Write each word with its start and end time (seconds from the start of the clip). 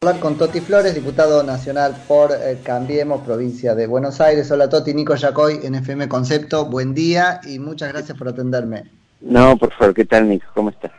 hablar 0.00 0.20
con 0.20 0.38
Toti 0.38 0.60
Flores, 0.60 0.94
diputado 0.94 1.42
nacional 1.42 1.92
por 2.06 2.30
eh, 2.30 2.60
Cambiemos, 2.62 3.22
provincia 3.22 3.74
de 3.74 3.88
Buenos 3.88 4.20
Aires. 4.20 4.48
Hola 4.48 4.68
Toti, 4.68 4.94
Nico 4.94 5.16
Yacoy, 5.16 5.58
NFM 5.68 6.08
Concepto, 6.08 6.66
buen 6.66 6.94
día 6.94 7.40
y 7.44 7.58
muchas 7.58 7.92
gracias 7.92 8.16
por 8.16 8.28
atenderme. 8.28 8.84
No, 9.20 9.56
por 9.56 9.72
favor, 9.72 9.94
¿qué 9.94 10.04
tal 10.04 10.28
Nico? 10.28 10.46
¿Cómo 10.54 10.70
estás? 10.70 10.92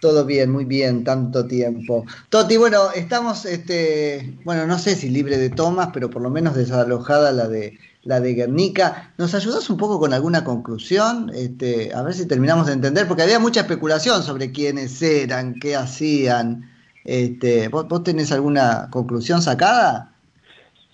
Todo 0.00 0.24
bien, 0.24 0.50
muy 0.50 0.64
bien, 0.64 1.04
tanto 1.04 1.46
tiempo. 1.46 2.06
Toti, 2.30 2.56
bueno, 2.56 2.90
estamos, 2.94 3.44
este, 3.44 4.34
bueno, 4.44 4.66
no 4.66 4.78
sé 4.78 4.94
si 4.94 5.10
libre 5.10 5.36
de 5.36 5.50
tomas, 5.50 5.90
pero 5.92 6.08
por 6.08 6.22
lo 6.22 6.30
menos 6.30 6.54
desalojada 6.54 7.32
la 7.32 7.48
de 7.48 7.78
la 8.04 8.18
de 8.20 8.32
Guernica. 8.32 9.12
¿Nos 9.18 9.34
ayudas 9.34 9.68
un 9.68 9.76
poco 9.76 10.00
con 10.00 10.14
alguna 10.14 10.42
conclusión? 10.42 11.30
Este, 11.34 11.92
a 11.94 12.00
ver 12.00 12.14
si 12.14 12.24
terminamos 12.24 12.66
de 12.68 12.72
entender, 12.72 13.06
porque 13.06 13.24
había 13.24 13.38
mucha 13.38 13.60
especulación 13.60 14.22
sobre 14.22 14.52
quiénes 14.52 15.02
eran, 15.02 15.52
qué 15.60 15.76
hacían. 15.76 16.69
Este, 17.10 17.66
¿vos, 17.66 18.04
tenés 18.04 18.30
alguna 18.30 18.86
conclusión 18.88 19.42
sacada? 19.42 20.12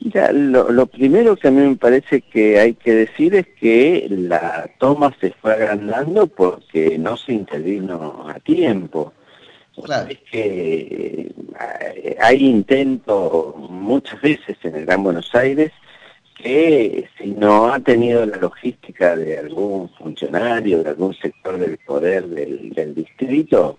Mira, 0.01 0.33
lo, 0.33 0.87
primero 0.87 1.37
que 1.37 1.48
a 1.48 1.51
mí 1.51 1.61
me 1.61 1.77
parece 1.77 2.23
que 2.23 2.59
hay 2.59 2.73
que 2.73 2.95
decir 2.95 3.34
es 3.34 3.47
que 3.61 4.07
la 4.09 4.71
toma 4.79 5.15
se 5.21 5.33
fue 5.33 5.52
agrandando 5.52 6.27
porque 6.27 6.97
no 6.97 7.19
se 7.19 7.34
intervino 7.34 8.24
a 8.27 8.41
tiempo. 8.41 9.12
Claro. 9.84 10.09
Es 10.09 10.21
que 10.30 11.34
eh, 11.93 12.16
hay 12.19 12.46
intentos 12.46 13.55
muchas 13.69 14.19
veces 14.23 14.57
en 14.62 14.74
el 14.74 14.87
Gran 14.87 15.05
Buenos 15.05 15.35
Aires 15.35 15.71
que 16.43 17.10
si 17.19 17.33
no 17.33 17.71
ha 17.71 17.79
tenido 17.80 18.24
la 18.24 18.38
logística 18.38 19.16
de 19.16 19.38
algún 19.38 19.91
funcionario, 19.91 20.83
de 20.83 20.88
algún 20.88 21.12
sector 21.12 21.59
del 21.59 21.77
poder 21.77 22.27
del, 22.27 22.71
del 22.71 22.95
distrito, 22.95 23.77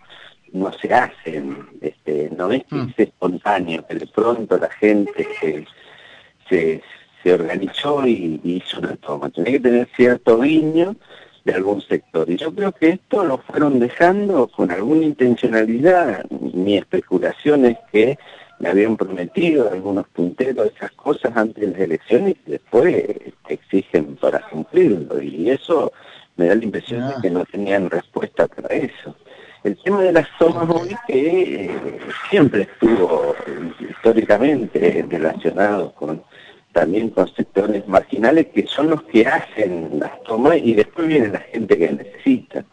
no 0.53 0.71
se 0.73 0.93
hacen, 0.93 1.67
este, 1.81 2.29
no 2.35 2.51
es 2.51 2.63
que 2.65 2.75
mm. 2.75 2.89
es 2.89 3.07
espontáneo, 3.07 3.85
que 3.87 3.95
de 3.95 4.07
pronto 4.07 4.57
la 4.57 4.69
gente 4.69 5.27
se, 5.39 6.81
se, 7.23 7.33
organizó 7.33 8.07
y, 8.07 8.39
hizo 8.43 8.79
una 8.79 8.95
toma. 8.95 9.29
Tiene 9.29 9.51
que 9.51 9.59
tener 9.59 9.89
cierto 9.95 10.39
guiño 10.39 10.95
de 11.43 11.53
algún 11.53 11.81
sector. 11.81 12.29
Y 12.29 12.37
yo 12.37 12.53
creo 12.55 12.71
que 12.71 12.89
esto 12.91 13.25
lo 13.25 13.37
fueron 13.39 13.79
dejando 13.79 14.47
con 14.47 14.71
alguna 14.71 15.03
intencionalidad. 15.05 16.23
Mi 16.29 16.77
especulación 16.77 17.65
es 17.65 17.77
que 17.91 18.17
me 18.59 18.69
habían 18.69 18.95
prometido 18.95 19.69
algunos 19.69 20.07
punteros 20.07 20.71
esas 20.73 20.91
cosas 20.93 21.35
antes 21.35 21.65
de 21.65 21.71
las 21.71 21.81
elecciones 21.81 22.35
y 22.45 22.51
después 22.51 23.05
exigen 23.49 24.15
para 24.15 24.39
cumplirlo. 24.49 25.21
Y 25.21 25.49
eso 25.49 25.91
me 26.37 26.47
da 26.47 26.55
la 26.55 26.63
impresión 26.63 27.01
de 27.07 27.13
ah. 27.13 27.19
que 27.21 27.29
no 27.29 27.43
tenían 27.45 27.89
respuesta 27.89 28.47
para 28.47 28.73
eso. 28.75 29.15
El 29.63 29.77
tema 29.83 30.01
de 30.01 30.13
las 30.13 30.27
tomas 30.37 30.67
móviles 30.67 30.97
que 31.07 31.65
eh, 31.65 31.99
siempre 32.29 32.63
estuvo 32.63 33.35
históricamente 33.79 35.05
relacionado 35.09 35.93
con 35.93 36.23
también 36.71 37.09
con 37.09 37.27
sectores 37.33 37.87
marginales 37.87 38.47
que 38.53 38.67
son 38.67 38.91
los 38.91 39.01
que 39.03 39.25
hacen 39.25 39.97
las 39.99 40.21
tomas 40.23 40.57
y 40.57 40.75
después 40.75 41.07
viene 41.07 41.29
la 41.29 41.39
gente 41.39 41.75
que 41.75 41.91
necesita. 41.91 42.65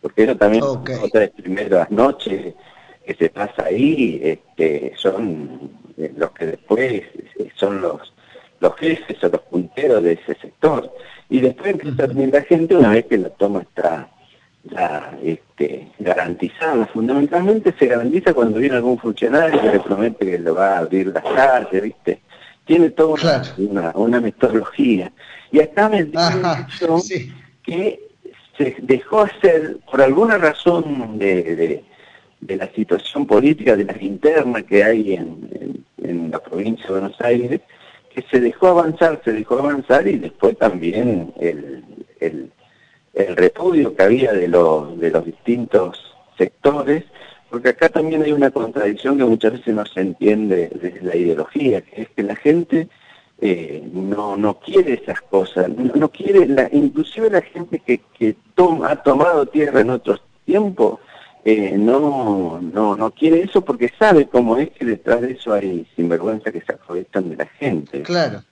Porque 0.00 0.24
eso 0.24 0.36
también 0.36 0.64
okay. 0.64 0.96
otra 1.02 1.20
de 1.20 1.28
primeras 1.28 1.90
noches 1.90 2.54
que 3.04 3.14
se 3.14 3.28
pasa 3.28 3.64
ahí, 3.64 4.20
este, 4.22 4.92
son 4.96 5.70
eh, 5.98 6.12
los 6.16 6.30
que 6.32 6.46
después 6.46 7.02
eh, 7.38 7.50
son 7.54 7.82
los, 7.82 8.14
los 8.60 8.74
jefes 8.76 9.22
o 9.22 9.28
los 9.28 9.40
punteros 9.42 10.02
de 10.02 10.12
ese 10.12 10.34
sector. 10.36 10.90
Y 11.28 11.40
después 11.40 11.72
empieza 11.72 12.04
a 12.04 12.06
venir 12.06 12.32
la 12.32 12.42
gente 12.42 12.74
una 12.74 12.90
vez 12.90 13.06
que 13.06 13.18
la 13.18 13.30
toma 13.30 13.60
está 13.60 14.08
la, 14.64 15.16
este, 15.22 15.88
garantizada. 15.98 16.86
Fundamentalmente 16.86 17.74
se 17.78 17.86
garantiza 17.86 18.34
cuando 18.34 18.58
viene 18.58 18.76
algún 18.76 18.98
funcionario 18.98 19.60
que 19.60 19.70
le 19.70 19.80
promete 19.80 20.26
que 20.26 20.38
le 20.38 20.50
va 20.50 20.76
a 20.76 20.78
abrir 20.78 21.08
las 21.08 21.24
calles, 21.24 21.82
¿viste? 21.82 22.20
Tiene 22.64 22.90
toda 22.90 23.42
una, 23.58 23.92
una, 23.94 24.20
metodología. 24.20 25.12
Y 25.50 25.60
acá 25.60 25.88
me 25.88 26.04
dicho 26.04 26.98
que 27.62 28.00
se 28.56 28.76
dejó 28.82 29.22
hacer, 29.22 29.78
por 29.90 30.00
alguna 30.00 30.38
razón 30.38 31.18
de, 31.18 31.82
de, 32.40 32.56
la 32.56 32.70
situación 32.72 33.26
política, 33.26 33.76
de 33.76 33.84
las 33.84 34.00
internas 34.00 34.62
que 34.64 34.84
hay 34.84 35.14
en, 35.14 35.84
en, 36.02 36.30
la 36.30 36.38
provincia 36.38 36.86
de 36.86 36.92
Buenos 36.92 37.20
Aires, 37.20 37.60
que 38.14 38.22
se 38.30 38.40
dejó 38.40 38.68
avanzar, 38.68 39.20
se 39.24 39.32
dejó 39.32 39.58
avanzar 39.58 40.06
y 40.06 40.18
después 40.18 40.56
también 40.58 41.32
el, 41.40 41.84
el 42.20 42.50
el 43.14 43.36
repudio 43.36 43.94
que 43.94 44.02
había 44.02 44.32
de 44.32 44.48
los, 44.48 44.98
de 44.98 45.10
los 45.10 45.24
distintos 45.24 46.14
sectores, 46.38 47.04
porque 47.50 47.70
acá 47.70 47.88
también 47.88 48.22
hay 48.22 48.32
una 48.32 48.50
contradicción 48.50 49.18
que 49.18 49.24
muchas 49.24 49.52
veces 49.52 49.74
no 49.74 49.84
se 49.84 50.00
entiende 50.00 50.70
desde 50.74 51.02
la 51.02 51.16
ideología, 51.16 51.82
que 51.82 52.02
es 52.02 52.08
que 52.10 52.22
la 52.22 52.36
gente 52.36 52.88
eh, 53.40 53.86
no, 53.92 54.36
no 54.36 54.58
quiere 54.58 54.94
esas 54.94 55.20
cosas, 55.20 55.68
no, 55.68 56.08
quiere, 56.10 56.46
la, 56.46 56.68
inclusive 56.72 57.28
la 57.28 57.42
gente 57.42 57.80
que, 57.80 58.00
que 58.18 58.36
toma, 58.54 58.92
ha 58.92 59.02
tomado 59.02 59.44
tierra 59.46 59.80
en 59.80 59.90
otros 59.90 60.22
tiempos, 60.46 61.00
eh, 61.44 61.74
no, 61.76 62.60
no, 62.60 62.96
no 62.96 63.10
quiere 63.10 63.42
eso 63.42 63.64
porque 63.64 63.92
sabe 63.98 64.28
cómo 64.28 64.58
es 64.58 64.70
que 64.70 64.84
detrás 64.84 65.22
de 65.22 65.32
eso 65.32 65.52
hay 65.52 65.88
sinvergüenza 65.96 66.52
que 66.52 66.60
se 66.60 66.72
aprovechan 66.72 67.30
de 67.30 67.36
la 67.36 67.46
gente. 67.46 68.02
Claro. 68.02 68.44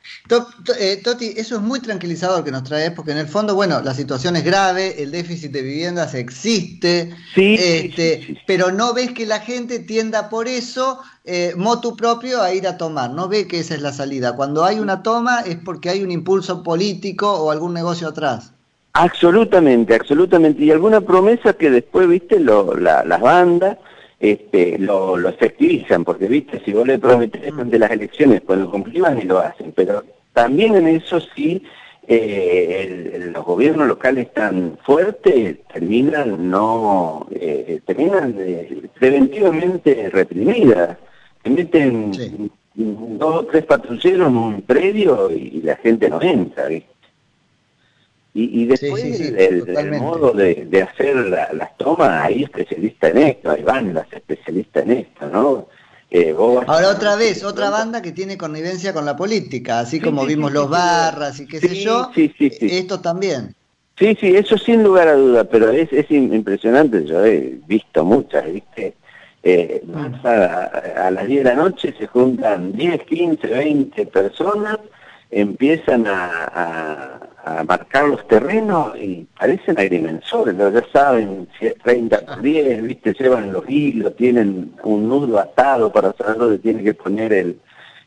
Eh, 0.79 1.01
Toti, 1.03 1.35
eso 1.37 1.55
es 1.55 1.63
muy 1.63 1.79
tranquilizador 1.79 2.43
que 2.43 2.51
nos 2.51 2.65
traes, 2.65 2.91
porque 2.91 3.13
en 3.13 3.19
el 3.19 3.29
fondo, 3.29 3.55
bueno, 3.55 3.81
la 3.81 3.95
situación 3.95 4.35
es 4.35 4.45
grave, 4.45 5.01
el 5.01 5.13
déficit 5.13 5.53
de 5.53 5.63
viviendas 5.63 6.15
existe, 6.15 7.15
este, 7.37 8.43
pero 8.47 8.73
no 8.73 8.93
ves 8.93 9.13
que 9.13 9.25
la 9.25 9.39
gente 9.39 9.79
tienda 9.79 10.29
por 10.29 10.49
eso, 10.49 11.01
eh, 11.25 11.55
motu 11.57 11.97
propio, 11.97 12.43
a 12.43 12.53
ir 12.53 12.67
a 12.67 12.77
tomar, 12.77 13.11
no 13.11 13.29
ve 13.29 13.47
que 13.47 13.61
esa 13.61 13.75
es 13.75 13.83
la 13.83 13.93
salida. 13.93 14.35
Cuando 14.35 14.65
hay 14.65 14.81
una 14.81 15.05
toma 15.05 15.43
es 15.43 15.57
porque 15.65 15.91
hay 15.91 16.03
un 16.03 16.11
impulso 16.11 16.65
político 16.65 17.33
o 17.33 17.53
algún 17.53 17.73
negocio 17.73 18.09
atrás. 18.09 18.53
Absolutamente, 18.93 19.95
absolutamente. 19.95 20.65
Y 20.65 20.71
alguna 20.71 21.01
promesa 21.01 21.53
que 21.53 21.71
después, 21.71 22.09
viste, 22.09 22.41
lo, 22.41 22.77
las 22.77 23.21
bandas 23.21 23.79
este, 24.19 24.79
lo, 24.79 25.17
lo, 25.17 25.29
efectivizan, 25.29 26.05
porque, 26.05 26.27
viste, 26.27 26.61
si 26.65 26.73
vos 26.73 26.87
le 26.87 26.99
prometés 26.99 27.53
ante 27.57 27.79
las 27.79 27.91
elecciones, 27.91 28.43
pues 28.43 28.59
lo 28.59 28.71
cumplían 28.71 29.19
y 29.19 29.23
lo 29.23 29.39
hacen. 29.39 29.73
Pero 29.73 30.05
también 30.33 30.75
en 30.75 30.89
eso 30.89 31.21
sí, 31.21 31.63
eh, 32.07 33.31
los 33.33 33.45
gobiernos 33.45 33.87
locales 33.87 34.33
tan 34.35 34.77
fuertes 34.85 35.59
terminan 35.73 36.51
no 36.51 37.29
eh, 37.31 37.81
terminan 37.87 38.35
eh, 38.39 38.83
preventivamente 38.99 40.11
reprimidas. 40.11 40.99
Se 41.45 41.51
meten 41.51 42.51
dos 42.75 43.37
o 43.37 43.45
tres 43.47 43.65
patrulleros 43.65 44.29
en 44.29 44.37
un 44.37 44.63
predio 44.63 45.31
y 45.31 45.63
la 45.63 45.77
gente 45.77 46.11
no 46.11 46.21
entra, 46.21 46.67
¿viste? 46.67 46.91
Y, 48.33 48.65
después 48.67 49.03
el, 49.03 49.91
modo 49.99 50.33
de, 50.33 50.89
hacer 50.89 51.17
las 51.17 51.77
tomas, 51.77 52.27
hay 52.27 52.45
especialistas 52.45 53.11
en 53.11 53.19
esto, 53.19 53.51
ahí 53.51 53.63
van 53.63 53.93
las 53.93 54.13
especialistas 54.13 54.85
en 54.85 54.93
esto, 54.93 55.29
¿no? 55.29 55.67
Eh, 56.13 56.35
Ahora 56.37 56.91
otra 56.91 57.17
vez, 57.17 57.43
otra 57.43 57.71
banda 57.71 58.03
que 58.03 58.13
tiene 58.13 58.39
connivencia 58.39 58.93
con 58.93 59.05
la 59.05 59.17
política, 59.17 59.81
así 59.81 60.01
como 60.01 60.25
vimos 60.27 60.53
los 60.53 60.69
barras 60.69 61.41
y 61.41 61.47
qué 61.47 61.59
sé 61.59 61.75
yo, 61.75 62.11
esto 62.15 63.01
también. 63.01 63.55
Sí, 63.99 64.17
sí, 64.19 64.35
eso 64.35 64.57
sin 64.57 64.83
lugar 64.83 65.09
a 65.09 65.15
duda, 65.15 65.45
pero 65.45 65.71
es, 65.71 65.93
es 65.93 66.11
impresionante, 66.11 67.05
yo 67.05 67.25
he 67.25 67.59
visto 67.67 68.05
muchas, 68.05 68.51
¿viste? 68.51 68.95
Eh, 69.43 69.83
a, 70.25 71.07
a, 71.07 71.11
las 71.11 71.27
10 71.27 71.45
de 71.45 71.51
la 71.51 71.57
noche 71.57 71.95
se 71.99 72.07
juntan 72.07 72.73
10, 72.73 73.05
15, 73.05 73.47
20 73.47 74.07
personas, 74.07 74.79
empiezan 75.31 76.07
a 76.07 77.21
a 77.45 77.65
marcar 77.65 78.09
los 78.09 78.27
terrenos 78.29 78.97
y 78.97 79.27
parecen 79.39 79.79
agrimensores, 79.79 80.57
ya 80.57 80.85
saben, 80.93 81.49
si 81.59 81.67
es 81.67 81.75
30 81.79 82.21
por 82.21 82.43
10, 82.43 82.83
¿viste? 82.83 83.15
llevan 83.19 83.53
los 83.53 83.65
hilos, 83.69 84.15
tienen 84.17 84.75
un 84.83 85.09
nudo 85.09 85.39
atado 85.39 85.93
para 85.93 86.13
saber 86.13 86.37
dónde 86.37 86.59
tiene 86.59 86.83
que 86.83 86.95
poner 86.95 87.33
el, 87.33 87.59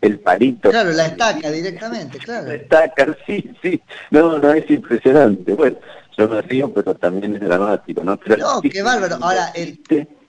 el 0.01 0.19
palito. 0.19 0.69
Claro, 0.69 0.91
la 0.91 1.07
estaca 1.07 1.49
directamente, 1.49 2.19
claro. 2.19 2.47
La 2.47 2.55
estaca, 2.55 3.17
sí, 3.27 3.49
sí. 3.61 3.81
No, 4.11 4.37
no, 4.37 4.53
es 4.53 4.69
impresionante. 4.69 5.53
Bueno, 5.53 5.77
yo 6.15 6.29
me 6.29 6.41
río, 6.43 6.71
pero 6.71 6.93
también 6.93 7.35
es 7.35 7.41
dramático, 7.41 8.03
¿no? 8.03 8.19
no, 8.37 8.61
qué 8.61 8.83
bárbaro. 8.83 9.17
Ahora, 9.19 9.51
el, 9.55 9.79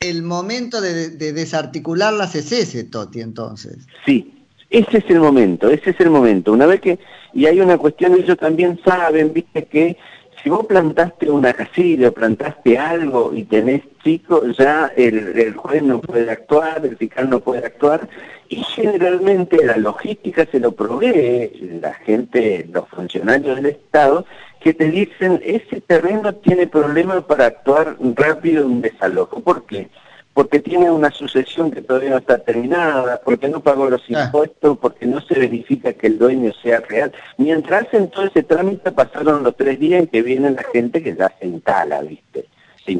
el 0.00 0.22
momento 0.22 0.80
de, 0.80 1.10
de 1.10 1.32
desarticularlas 1.34 2.34
es 2.34 2.52
ese, 2.52 2.84
Toti, 2.84 3.20
entonces. 3.20 3.86
Sí, 4.06 4.43
ese 4.78 4.98
es 4.98 5.04
el 5.08 5.20
momento, 5.20 5.70
ese 5.70 5.90
es 5.90 6.00
el 6.00 6.10
momento. 6.10 6.52
Una 6.52 6.66
vez 6.66 6.80
que, 6.80 6.98
y 7.32 7.46
hay 7.46 7.60
una 7.60 7.78
cuestión, 7.78 8.14
ellos 8.14 8.36
también 8.36 8.80
saben, 8.84 9.32
viste, 9.32 9.66
que 9.66 9.96
si 10.42 10.50
vos 10.50 10.66
plantaste 10.66 11.30
una 11.30 11.52
casilla, 11.52 12.10
plantaste 12.10 12.76
algo 12.76 13.32
y 13.32 13.44
tenés 13.44 13.82
chicos, 14.02 14.56
ya 14.58 14.92
el, 14.96 15.54
juez 15.54 15.82
no 15.82 16.00
puede 16.00 16.30
actuar, 16.30 16.84
el 16.84 16.96
fiscal 16.96 17.30
no 17.30 17.38
puede 17.40 17.64
actuar, 17.64 18.08
y 18.48 18.56
generalmente 18.56 19.64
la 19.64 19.76
logística 19.76 20.44
se 20.46 20.58
lo 20.58 20.72
provee 20.72 21.78
la 21.80 21.94
gente, 21.94 22.68
los 22.72 22.88
funcionarios 22.88 23.56
del 23.56 23.66
Estado, 23.66 24.26
que 24.60 24.74
te 24.74 24.90
dicen, 24.90 25.40
ese 25.44 25.80
terreno 25.82 26.34
tiene 26.34 26.66
problemas 26.66 27.22
para 27.24 27.46
actuar 27.46 27.96
rápido 28.16 28.64
en 28.64 28.70
un 28.70 28.82
desalojo. 28.82 29.40
¿Por 29.40 29.66
qué? 29.66 29.88
Porque 30.34 30.58
tiene 30.58 30.90
una 30.90 31.12
sucesión 31.12 31.70
que 31.70 31.80
todavía 31.80 32.10
no 32.10 32.18
está 32.18 32.38
terminada, 32.38 33.20
porque 33.24 33.48
no 33.48 33.62
pagó 33.62 33.88
los 33.88 34.02
ah. 34.10 34.24
impuestos, 34.24 34.76
porque 34.78 35.06
no 35.06 35.20
se 35.20 35.38
verifica 35.38 35.92
que 35.92 36.08
el 36.08 36.18
dueño 36.18 36.52
sea 36.60 36.80
real. 36.80 37.12
Mientras 37.38 37.86
hacen 37.86 38.10
todo 38.10 38.26
ese 38.26 38.42
trámite 38.42 38.90
pasaron 38.90 39.44
los 39.44 39.56
tres 39.56 39.78
días 39.78 40.02
en 40.02 40.08
que 40.08 40.22
viene 40.22 40.50
la 40.50 40.64
gente 40.64 41.02
que 41.02 41.14
ya 41.14 41.32
se 41.40 41.46
instala, 41.46 42.02
¿viste? 42.02 42.48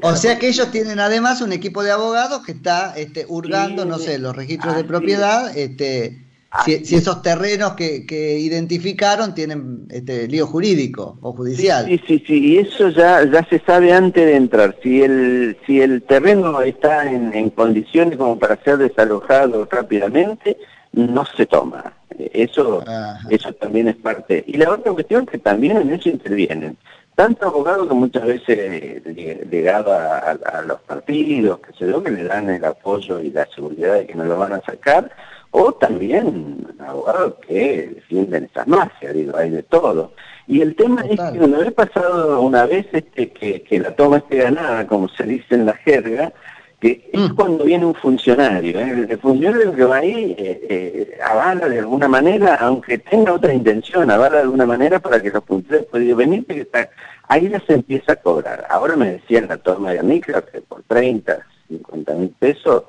O 0.03 0.17
sea 0.17 0.39
que 0.39 0.49
ellos 0.49 0.71
tienen 0.71 0.99
además 0.99 1.43
un 1.43 1.53
equipo 1.53 1.83
de 1.83 1.91
abogados 1.91 2.43
que 2.47 2.53
está 2.53 2.95
este, 2.97 3.27
hurgando, 3.29 3.85
no 3.85 3.99
sé, 3.99 4.19
los 4.19 4.35
registros 4.35 4.77
de 4.77 4.85
propiedad, 4.85 5.55
este, 5.59 6.24
si, 6.65 6.95
esos 6.95 7.23
terrenos 7.23 7.73
que, 7.73 8.39
identificaron 8.39 9.35
tienen 9.35 9.87
este, 9.91 10.29
lío 10.29 10.47
jurídico 10.47 11.19
o 11.21 11.33
judicial. 11.33 11.87
Sí, 11.87 12.01
sí, 12.07 12.25
sí, 12.27 12.47
y 12.53 12.59
eso 12.59 12.91
ya, 12.91 13.25
ya 13.25 13.45
se 13.49 13.59
sabe 13.61 13.93
antes 13.93 14.25
de 14.25 14.37
entrar. 14.37 14.77
Si 14.83 15.03
el, 15.03 15.57
si 15.67 15.81
el 15.81 16.03
terreno 16.03 16.61
está 16.61 17.11
en, 17.11 17.51
condiciones 17.51 18.17
como 18.17 18.39
para 18.39 18.63
ser 18.63 18.79
desalojado 18.79 19.67
rápidamente, 19.71 20.57
no 20.93 21.25
se 21.25 21.47
toma. 21.47 21.93
Eso, 22.33 22.85
eso 23.31 23.53
también 23.55 23.89
es 23.89 23.97
parte. 23.97 24.45
Y 24.47 24.57
la 24.57 24.71
otra 24.71 24.93
cuestión 24.93 25.27
que 25.27 25.39
también 25.39 25.77
en 25.77 25.93
eso 25.93 26.09
intervienen. 26.09 26.77
Tanto 27.17 27.47
abogados 27.47 27.89
que 27.89 27.95
muchas 27.95 28.25
veces 28.25 29.03
ligado 29.51 29.93
a, 29.93 30.19
a, 30.31 30.63
los 30.63 30.81
partidos, 30.81 31.61
que 31.61 31.73
se 31.73 31.87
lo 31.87 32.03
que 32.03 32.11
le 32.11 32.25
dan 32.25 32.51
el 32.51 32.65
apoyo 32.65 33.21
y 33.21 33.31
la 33.31 33.47
seguridad 33.55 33.95
de 33.95 34.07
que 34.07 34.15
no 34.15 34.25
lo 34.25 34.37
van 34.37 34.53
a 34.53 34.63
sacar, 34.63 35.13
o 35.57 35.73
también 35.73 36.67
abogados 36.81 37.35
que 37.47 37.93
defienden 37.95 38.45
esas 38.51 38.67
mafias, 38.67 39.15
digo, 39.15 39.37
hay 39.37 39.51
de 39.51 39.63
todo. 39.63 40.13
Y 40.49 40.61
el 40.61 40.75
tema 40.75 41.03
es 41.03 41.17
que 41.17 41.39
una 41.39 41.59
vez 41.59 41.73
pasado 41.73 42.41
una 42.41 42.67
vez 42.67 42.87
este, 42.91 43.31
que, 43.31 43.79
la 43.79 43.95
toma 43.95 44.17
esté 44.17 44.39
ganada, 44.39 44.85
como 44.89 45.09
se 45.09 45.23
dice 45.23 45.55
en 45.55 45.67
la 45.67 45.75
jerga, 45.75 46.33
que 46.81 47.09
es 47.13 47.21
mm. 47.21 47.37
cuando 47.37 47.63
viene 47.63 47.87
un 47.87 47.95
funcionario. 47.95 48.81
¿eh? 48.81 49.07
El 49.09 49.19
funcionario 49.19 49.73
que 49.73 49.85
va 49.85 49.99
ahí 49.99 50.35
eh, 50.37 50.67
eh, 50.69 51.19
avala 51.25 51.69
de 51.69 51.79
alguna 51.79 52.09
manera, 52.09 52.57
aunque 52.57 52.99
tenga 52.99 53.33
otra 53.33 53.55
intención, 53.55 54.11
avala 54.11 54.39
de 54.39 54.43
alguna 54.43 54.67
manera 54.67 54.99
para 54.99 55.23
que 55.23 55.31
los 55.31 55.45
funcionarios 55.45 55.89
puedan 55.89 56.17
venir, 56.17 56.45
que 56.47 56.63
está, 56.63 56.91
ahí 57.29 57.49
ya 57.49 57.61
se 57.61 57.75
empieza 57.75 58.15
a 58.15 58.17
cobrar. 58.17 58.67
Ahora 58.69 58.97
me 58.97 59.13
decían 59.13 59.47
la 59.49 59.59
toma 59.59 59.93
de 59.93 60.03
micro 60.03 60.45
que 60.47 60.61
por 60.63 60.83
30, 60.83 61.47
50 61.69 62.13
mil 62.15 62.35
pesos 62.41 62.83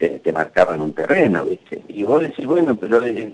te, 0.00 0.32
marcaban 0.32 0.80
un 0.80 0.94
terreno, 0.94 1.44
¿viste? 1.44 1.82
Y 1.88 2.02
vos 2.02 2.22
decís, 2.22 2.46
bueno, 2.46 2.74
pero 2.76 3.04
eh, 3.04 3.32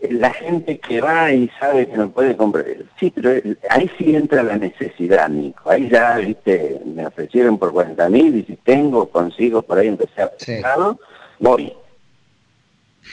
eh, 0.00 0.12
la 0.12 0.32
gente 0.32 0.78
que 0.78 1.00
va 1.00 1.32
y 1.32 1.48
sabe 1.60 1.88
que 1.88 1.96
no 1.96 2.10
puede 2.10 2.36
comprar, 2.36 2.66
sí, 2.98 3.12
pero 3.14 3.30
ahí 3.68 3.90
sí 3.96 4.14
entra 4.16 4.42
la 4.42 4.56
necesidad, 4.56 5.28
Nico. 5.28 5.70
Ahí 5.70 5.88
ya, 5.88 6.16
¿viste? 6.16 6.80
Me 6.84 7.06
ofrecieron 7.06 7.58
por 7.58 7.72
40 7.72 8.08
mil 8.08 8.36
y 8.36 8.44
si 8.44 8.56
tengo, 8.56 9.08
consigo, 9.08 9.62
por 9.62 9.78
ahí 9.78 9.88
empecé 9.88 10.22
a 10.22 10.32
sí. 10.38 10.56
voy. 11.38 11.72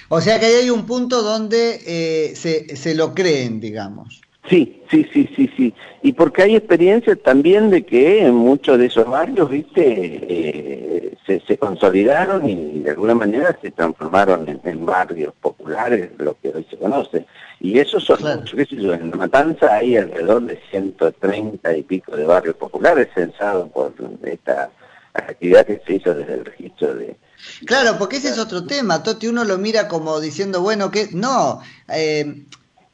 O 0.09 0.21
sea 0.21 0.39
que 0.39 0.47
ahí 0.47 0.55
hay 0.63 0.69
un 0.69 0.85
punto 0.85 1.21
donde 1.21 1.79
eh, 1.85 2.35
se, 2.35 2.75
se 2.75 2.95
lo 2.95 3.13
creen, 3.13 3.59
digamos. 3.59 4.21
Sí, 4.49 4.81
sí, 4.89 5.05
sí, 5.11 5.29
sí, 5.35 5.51
sí. 5.57 5.73
Y 6.01 6.13
porque 6.13 6.43
hay 6.43 6.55
experiencia 6.55 7.15
también 7.17 7.69
de 7.69 7.85
que 7.85 8.25
en 8.25 8.35
muchos 8.35 8.77
de 8.77 8.85
esos 8.85 9.05
barrios, 9.05 9.49
viste, 9.49 9.83
eh, 9.85 11.17
se, 11.25 11.57
consolidaron 11.57 12.47
y 12.49 12.79
de 12.79 12.91
alguna 12.91 13.13
manera 13.13 13.57
se 13.61 13.71
transformaron 13.71 14.47
en, 14.63 14.85
barrios 14.85 15.33
populares, 15.41 16.11
lo 16.17 16.37
que 16.39 16.49
hoy 16.49 16.65
se 16.69 16.77
conoce. 16.77 17.25
Y 17.59 17.77
esos 17.79 18.05
son 18.05 18.19
muchos, 18.21 18.55
qué 18.55 18.65
sé 18.65 18.75
yo, 18.77 18.93
en 18.93 19.09
Matanza 19.17 19.75
hay 19.75 19.97
alrededor 19.97 20.43
de 20.43 20.59
130 20.71 21.75
y 21.75 21.83
pico 21.83 22.15
de 22.15 22.25
barrios 22.25 22.55
populares 22.55 23.09
censados 23.13 23.69
por 23.71 23.93
esta 24.23 24.71
actividad 25.13 25.65
que 25.65 25.81
se 25.85 25.95
hizo 25.95 26.13
desde 26.13 26.35
el 26.35 26.45
registro 26.45 26.93
de... 26.93 27.17
Claro, 27.65 27.97
porque 27.97 28.17
ese 28.17 28.29
es 28.29 28.37
otro 28.37 28.65
tema, 28.65 29.03
Toti, 29.03 29.27
uno 29.27 29.43
lo 29.43 29.57
mira 29.57 29.87
como 29.89 30.21
diciendo, 30.21 30.61
bueno, 30.61 30.89
que 30.89 31.09
no... 31.11 31.59
Eh, 31.89 32.45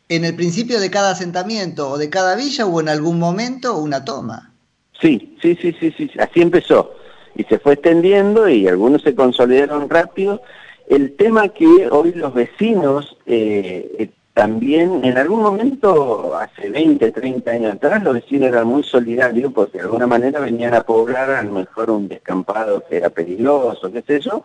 en 0.09 0.25
el 0.25 0.35
principio 0.35 0.79
de 0.79 0.91
cada 0.91 1.11
asentamiento 1.11 1.89
o 1.89 1.97
de 1.97 2.09
cada 2.09 2.35
villa 2.35 2.65
hubo 2.65 2.81
en 2.81 2.89
algún 2.89 3.19
momento 3.19 3.77
una 3.77 4.03
toma. 4.05 4.51
Sí, 4.99 5.37
sí, 5.41 5.57
sí, 5.61 5.75
sí, 5.79 5.93
sí, 5.97 6.09
así 6.19 6.41
empezó. 6.41 6.93
Y 7.35 7.43
se 7.45 7.59
fue 7.59 7.73
extendiendo 7.73 8.47
y 8.47 8.67
algunos 8.67 9.01
se 9.01 9.15
consolidaron 9.15 9.89
rápido. 9.89 10.41
El 10.87 11.15
tema 11.15 11.49
que 11.49 11.87
hoy 11.89 12.11
los 12.13 12.33
vecinos 12.33 13.17
eh, 13.25 13.91
eh, 13.97 14.09
también, 14.33 15.05
en 15.05 15.17
algún 15.17 15.41
momento, 15.41 16.35
hace 16.35 16.69
20, 16.69 17.11
30 17.11 17.51
años 17.51 17.73
atrás, 17.75 18.03
los 18.03 18.15
vecinos 18.15 18.49
eran 18.49 18.67
muy 18.67 18.83
solidarios 18.83 19.53
porque 19.53 19.77
de 19.77 19.83
alguna 19.83 20.07
manera 20.07 20.39
venían 20.39 20.73
a 20.73 20.81
poblar 20.81 21.29
a 21.29 21.43
lo 21.43 21.51
mejor 21.51 21.91
un 21.91 22.07
descampado 22.07 22.83
que 22.89 22.97
era 22.97 23.09
peligroso, 23.09 23.91
qué 23.91 24.01
sé 24.01 24.19
yo, 24.21 24.43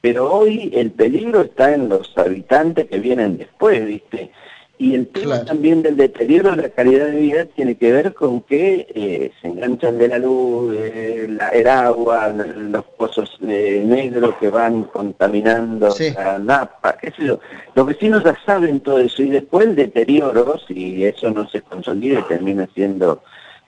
pero 0.00 0.32
hoy 0.32 0.72
el 0.74 0.90
peligro 0.90 1.42
está 1.42 1.72
en 1.72 1.88
los 1.88 2.16
habitantes 2.18 2.88
que 2.88 2.98
vienen 2.98 3.38
después, 3.38 3.84
¿viste? 3.86 4.32
Y 4.80 4.94
el 4.94 5.08
tema 5.08 5.44
también 5.44 5.82
del 5.82 5.96
deterioro 5.96 6.52
de 6.52 6.62
la 6.62 6.68
calidad 6.68 7.06
de 7.06 7.16
vida 7.16 7.44
tiene 7.46 7.76
que 7.76 7.92
ver 7.92 8.14
con 8.14 8.42
que 8.42 8.86
eh, 8.94 9.32
se 9.42 9.48
enganchan 9.48 9.98
de 9.98 10.06
la 10.06 10.18
luz, 10.18 10.76
el 10.76 11.66
agua, 11.66 12.28
los 12.28 12.84
pozos 12.96 13.38
negros 13.40 14.36
que 14.38 14.48
van 14.48 14.84
contaminando 14.84 15.92
la 16.14 16.38
napa, 16.38 16.96
qué 16.96 17.10
sé 17.10 17.26
yo. 17.26 17.40
Los 17.74 17.86
vecinos 17.86 18.22
ya 18.22 18.38
saben 18.46 18.78
todo 18.78 19.00
eso 19.00 19.20
y 19.20 19.30
después 19.30 19.66
el 19.66 19.74
deterioro, 19.74 20.60
si 20.68 21.04
eso 21.04 21.28
no 21.30 21.48
se 21.48 21.60
consolida 21.62 22.20
y 22.20 22.28
termina 22.28 22.68
siendo 22.72 23.22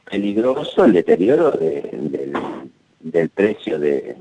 peligroso, 0.08 0.84
el 0.84 0.92
deterioro 0.92 1.50
del, 1.50 3.30
precio 3.30 3.80
de, 3.80 4.16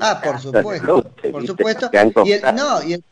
ah 0.00 0.20
por 0.22 0.38
supuesto 0.38 1.02
por 1.32 1.46
supuesto. 1.46 1.90
Y 2.24 2.32
el, 2.32 2.42
no 2.54 2.82
y 2.84 2.92
el 2.92 3.02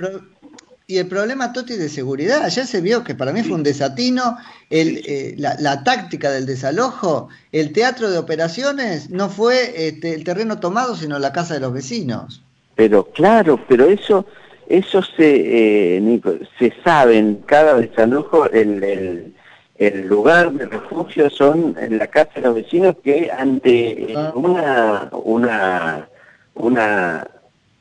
y 0.91 0.97
el 0.97 1.07
problema, 1.07 1.53
Toti, 1.53 1.77
de 1.77 1.91
seguridad, 1.91 2.43
ayer 2.43 2.67
se 2.67 2.81
vio 2.81 3.05
que 3.05 3.15
para 3.15 3.31
mí 3.31 3.43
fue 3.43 3.57
un 3.57 3.63
desatino, 3.63 4.39
el, 4.71 5.03
eh, 5.05 5.35
la, 5.37 5.85
táctica 5.85 6.31
del 6.31 6.47
desalojo, 6.47 7.29
el 7.53 7.75
teatro 7.75 8.11
de 8.11 8.17
operaciones 8.17 9.11
no 9.11 9.29
fue 9.29 9.87
este, 9.89 10.15
el 10.15 10.25
terreno 10.25 10.61
tomado, 10.61 10.97
sino 10.97 11.19
la 11.19 11.31
casa 11.31 11.53
de 11.53 11.61
los 11.61 11.75
vecinos. 11.75 12.43
Pero 12.75 13.05
claro, 13.05 13.61
pero 13.69 13.85
eso 13.85 14.25
eso 14.67 15.03
se, 15.03 15.97
eh, 15.99 16.21
se 16.59 16.73
sabe 16.83 17.19
en 17.19 17.37
cada 17.45 17.75
desalojo, 17.75 18.47
el, 18.47 18.83
el, 18.83 19.35
el, 19.77 20.07
lugar 20.07 20.53
de 20.53 20.67
refugio 20.67 21.29
son 21.29 21.77
en 21.79 21.99
la 21.99 22.07
casa 22.07 22.31
de 22.37 22.41
los 22.41 22.55
vecinos 22.55 22.97
que 23.05 23.31
ante 23.31 24.15
ah. 24.17 24.33
una, 24.35 25.11
una, 25.13 26.09
una 26.55 27.29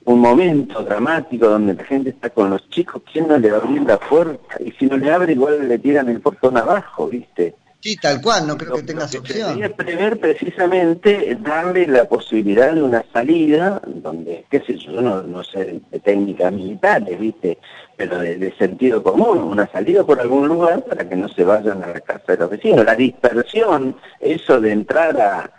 un 0.07 0.21
momento 0.21 0.81
dramático 0.83 1.49
donde 1.49 1.73
la 1.73 1.83
gente 1.83 2.11
está 2.11 2.29
con 2.29 2.49
los 2.49 2.69
chicos, 2.69 3.01
¿quién 3.11 3.27
no 3.27 3.37
le 3.37 3.51
va 3.51 3.57
a 3.57 3.61
abrir 3.61 3.81
la 3.81 3.99
puerta? 3.99 4.57
Y 4.63 4.71
si 4.71 4.85
no 4.85 4.95
le 4.95 5.11
abre, 5.11 5.33
igual 5.33 5.67
le 5.67 5.77
tiran 5.79 6.07
el 6.07 6.21
portón 6.21 6.55
abajo, 6.55 7.09
¿viste? 7.09 7.55
Sí, 7.81 7.97
tal 7.97 8.21
cual, 8.21 8.47
no 8.47 8.57
creo 8.57 8.75
que 8.75 8.83
tengas 8.83 9.13
opción. 9.13 9.55
Quería 9.55 9.75
prever 9.75 10.17
precisamente 10.17 11.37
darle 11.41 11.87
la 11.87 12.05
posibilidad 12.05 12.73
de 12.73 12.83
una 12.83 13.03
salida, 13.11 13.81
donde, 13.85 14.45
qué 14.49 14.61
sé 14.61 14.77
yo, 14.77 15.01
no, 15.01 15.23
no 15.23 15.43
sé 15.43 15.81
de 15.91 15.99
técnicas 15.99 16.53
militares, 16.53 17.19
¿viste? 17.19 17.57
Pero 17.97 18.17
de, 18.19 18.37
de, 18.37 18.55
sentido 18.55 19.03
común, 19.03 19.39
una 19.39 19.67
salida 19.67 20.05
por 20.05 20.21
algún 20.21 20.47
lugar 20.47 20.85
para 20.85 21.07
que 21.07 21.17
no 21.17 21.27
se 21.27 21.43
vayan 21.43 21.83
a 21.83 21.87
la 21.87 21.99
casa 21.99 22.31
de 22.31 22.37
los 22.37 22.49
vecinos. 22.49 22.85
La 22.85 22.95
dispersión, 22.95 23.97
eso 24.21 24.61
de 24.61 24.71
entrar 24.71 25.19
a, 25.19 25.56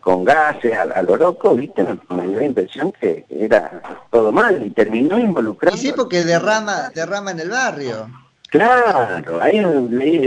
con 0.00 0.24
gases, 0.24 0.76
a, 0.76 1.02
lo 1.02 1.16
loco, 1.16 1.54
¿viste? 1.54 1.84
Me, 2.08 2.26
dio 2.26 2.38
la 2.38 2.44
impresión 2.44 2.92
que 2.92 3.24
era 3.30 3.82
todo 4.10 4.32
mal 4.32 4.64
y 4.64 4.70
terminó 4.70 5.18
involucrado. 5.18 5.76
Y 5.76 5.80
sí, 5.80 5.92
porque 5.94 6.24
derrama, 6.24 6.90
derrama 6.94 7.30
en 7.30 7.40
el 7.40 7.50
barrio. 7.50 8.08
Claro, 8.50 9.40
ahí 9.40 9.60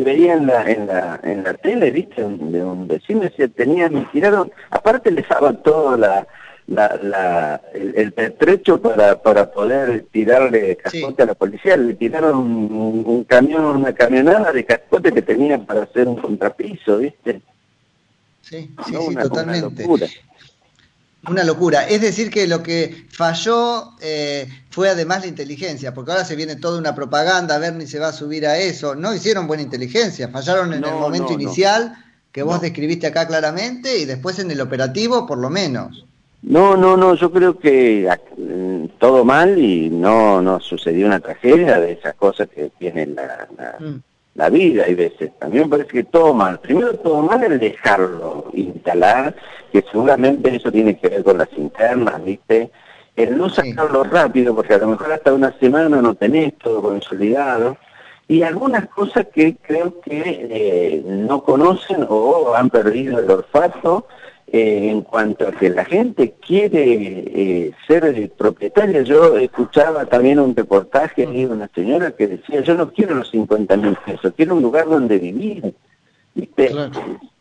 veía 0.01 0.33
en 0.33 0.47
la, 0.47 0.69
en 0.69 0.87
la, 0.87 1.19
en 1.23 1.43
la 1.43 1.53
tele, 1.53 1.91
viste, 1.91 2.21
de 2.21 2.63
un 2.63 2.85
vecino 2.85 3.21
decía, 3.21 3.47
tenían, 3.47 4.09
tiraron, 4.11 4.51
aparte 4.69 5.11
les 5.11 5.27
daban 5.29 5.63
todo 5.63 5.95
la, 5.95 6.27
la, 6.67 6.99
la, 7.01 7.61
el, 7.73 8.11
pertrecho 8.11 8.81
para, 8.81 9.21
para 9.21 9.49
poder 9.49 10.07
tirarle 10.11 10.75
cascote 10.75 11.23
a 11.23 11.27
la 11.27 11.35
policía, 11.35 11.77
le 11.77 11.93
tiraron 11.93 12.37
un, 12.37 13.03
un, 13.05 13.23
camión, 13.23 13.63
una 13.63 13.93
camionada 13.93 14.51
de 14.51 14.65
cascote 14.65 15.13
que 15.13 15.21
tenían 15.21 15.65
para 15.65 15.83
hacer 15.83 16.09
un 16.09 16.17
contrapiso, 16.17 16.97
viste. 16.97 17.41
Sí, 18.49 18.71
sí, 18.85 18.95
sí, 19.07 19.15
totalmente. 19.15 19.85
Una 21.27 21.43
locura. 21.43 21.87
Es 21.87 22.01
decir, 22.01 22.29
que 22.29 22.47
lo 22.47 22.63
que 22.63 23.07
falló 23.09 23.91
eh, 23.99 24.47
fue 24.69 24.89
además 24.89 25.21
la 25.21 25.27
inteligencia, 25.27 25.93
porque 25.93 26.11
ahora 26.11 26.23
se 26.23 26.37
viene 26.37 26.55
toda 26.55 26.79
una 26.79 26.95
propaganda, 26.95 27.55
a 27.55 27.59
ver 27.59 27.73
ni 27.73 27.85
se 27.85 27.99
va 27.99 28.09
a 28.09 28.13
subir 28.13 28.47
a 28.47 28.57
eso. 28.57 28.95
No 28.95 29.13
hicieron 29.13 29.47
buena 29.47 29.63
inteligencia, 29.63 30.29
fallaron 30.29 30.73
en 30.73 30.85
el 30.85 30.93
momento 30.93 31.33
inicial 31.33 31.97
que 32.31 32.43
vos 32.43 32.61
describiste 32.61 33.07
acá 33.07 33.27
claramente 33.27 33.97
y 33.97 34.05
después 34.05 34.39
en 34.39 34.51
el 34.51 34.61
operativo 34.61 35.25
por 35.25 35.39
lo 35.39 35.49
menos. 35.49 36.05
No, 36.43 36.77
no, 36.77 36.95
no, 36.95 37.15
yo 37.15 37.31
creo 37.31 37.57
que 37.57 38.07
mm, 38.37 38.97
todo 38.99 39.25
mal 39.25 39.57
y 39.57 39.89
no, 39.89 40.41
no 40.41 40.59
sucedió 40.59 41.07
una 41.07 41.19
tragedia 41.19 41.79
de 41.79 41.93
esas 41.93 42.13
cosas 42.13 42.47
que 42.47 42.71
tienen 42.77 43.15
la, 43.15 43.47
mm. 43.79 43.95
La 44.37 44.49
vida 44.49 44.83
hay 44.85 44.93
veces. 44.93 45.31
A 45.41 45.47
mí 45.47 45.57
me 45.59 45.67
parece 45.67 45.89
que 45.89 46.03
todo 46.03 46.31
mal. 46.33 46.59
Primero 46.59 46.93
todo 46.93 47.23
mal 47.23 47.43
es 47.43 47.59
dejarlo 47.59 48.45
instalar, 48.53 49.35
que 49.71 49.83
seguramente 49.91 50.55
eso 50.55 50.71
tiene 50.71 50.97
que 50.97 51.09
ver 51.09 51.23
con 51.23 51.39
las 51.39 51.49
internas, 51.57 52.23
¿viste? 52.23 52.69
El 53.15 53.35
no 53.35 53.49
sacarlo 53.49 54.03
rápido, 54.03 54.55
porque 54.55 54.75
a 54.75 54.77
lo 54.77 54.89
mejor 54.89 55.11
hasta 55.11 55.33
una 55.33 55.57
semana 55.59 56.03
no 56.03 56.13
tenés 56.13 56.55
todo 56.59 56.83
consolidado. 56.83 57.77
Y 58.27 58.43
algunas 58.43 58.87
cosas 58.89 59.25
que 59.33 59.55
creo 59.55 59.99
que 60.01 60.21
eh, 60.51 61.03
no 61.03 61.41
conocen 61.41 62.05
o 62.07 62.53
han 62.53 62.69
perdido 62.69 63.17
el 63.17 63.31
olfato 63.31 64.05
eh, 64.49 64.91
en 64.91 65.01
cuanto 65.01 65.45
a 65.45 65.51
que 65.51 65.69
la 65.69 65.83
gente 65.83 66.35
quiere 66.39 66.81
eh, 66.81 67.73
ser 67.85 68.31
propietaria. 68.31 69.01
Yo 69.01 69.37
escuchaba 69.37 70.05
también 70.05 70.39
un 70.39 70.55
reportaje 70.55 71.27
de 71.27 71.47
una 71.47 71.69
señora 71.75 72.11
que 72.11 72.27
decía, 72.27 72.61
yo 72.61 72.75
no 72.75 72.93
quiero 72.93 73.15
los 73.15 73.29
50 73.29 73.75
mil 73.75 73.97
pesos, 74.05 74.31
quiero 74.37 74.55
un 74.55 74.61
lugar 74.61 74.85
donde 74.87 75.17
vivir. 75.17 75.75
¿Viste? 76.33 76.71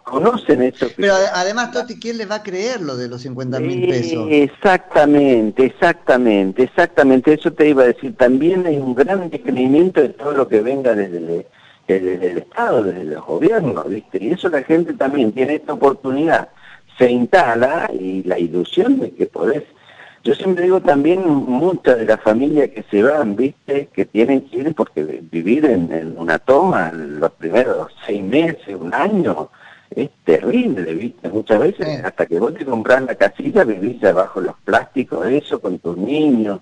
Conocen 0.02 0.62
eso. 0.62 0.88
Pero 0.96 1.14
además, 1.32 1.70
Toti, 1.70 2.00
¿quién 2.00 2.18
le 2.18 2.26
va 2.26 2.36
a 2.36 2.42
creer 2.42 2.80
lo 2.80 2.96
de 2.96 3.08
los 3.08 3.22
50 3.22 3.60
mil 3.60 3.88
pesos? 3.88 4.26
exactamente, 4.28 5.64
exactamente, 5.64 6.64
exactamente. 6.64 7.34
Eso 7.34 7.52
te 7.52 7.68
iba 7.68 7.84
a 7.84 7.86
decir. 7.86 8.16
También 8.16 8.66
hay 8.66 8.78
un 8.78 8.96
gran 8.96 9.30
descreimiento 9.30 10.00
de 10.00 10.08
todo 10.08 10.32
lo 10.32 10.48
que 10.48 10.60
venga 10.60 10.92
desde 10.96 11.46
el, 11.86 12.38
Estado, 12.38 12.82
desde 12.82 13.04
los 13.04 13.25
gobiernos, 13.25 13.88
¿viste? 13.88 14.18
Y 14.20 14.30
eso 14.30 14.48
la 14.48 14.64
gente 14.64 14.92
también 14.94 15.30
tiene 15.30 15.54
esta 15.54 15.75
oportunidad 15.75 16.48
se 16.98 17.10
instala 17.10 17.90
y 17.92 18.22
la 18.22 18.38
ilusión 18.38 18.98
de 18.98 19.12
que 19.12 19.26
podés. 19.26 19.62
Yo 20.24 20.34
siempre 20.34 20.64
digo 20.64 20.80
también 20.80 21.24
muchas 21.24 21.98
de 21.98 22.04
las 22.04 22.20
familias 22.20 22.70
que 22.70 22.84
se 22.90 23.02
van, 23.02 23.36
viste, 23.36 23.88
que 23.92 24.04
tienen 24.04 24.40
que 24.48 24.58
ir 24.58 24.74
porque 24.74 25.04
vivir 25.30 25.64
en, 25.66 26.16
una 26.18 26.38
toma 26.38 26.90
los 26.92 27.30
primeros 27.32 27.94
seis 28.04 28.22
meses, 28.24 28.74
un 28.74 28.92
año, 28.92 29.50
es 29.90 30.10
terrible, 30.24 30.94
viste, 30.94 31.28
muchas 31.28 31.60
veces 31.60 32.04
hasta 32.04 32.26
que 32.26 32.40
vos 32.40 32.54
te 32.54 32.64
compras 32.64 33.02
la 33.02 33.14
casita 33.14 33.62
vivís 33.62 34.02
abajo 34.02 34.40
los 34.40 34.56
plásticos, 34.64 35.26
eso 35.28 35.60
con 35.60 35.78
tus 35.78 35.96
niños, 35.96 36.60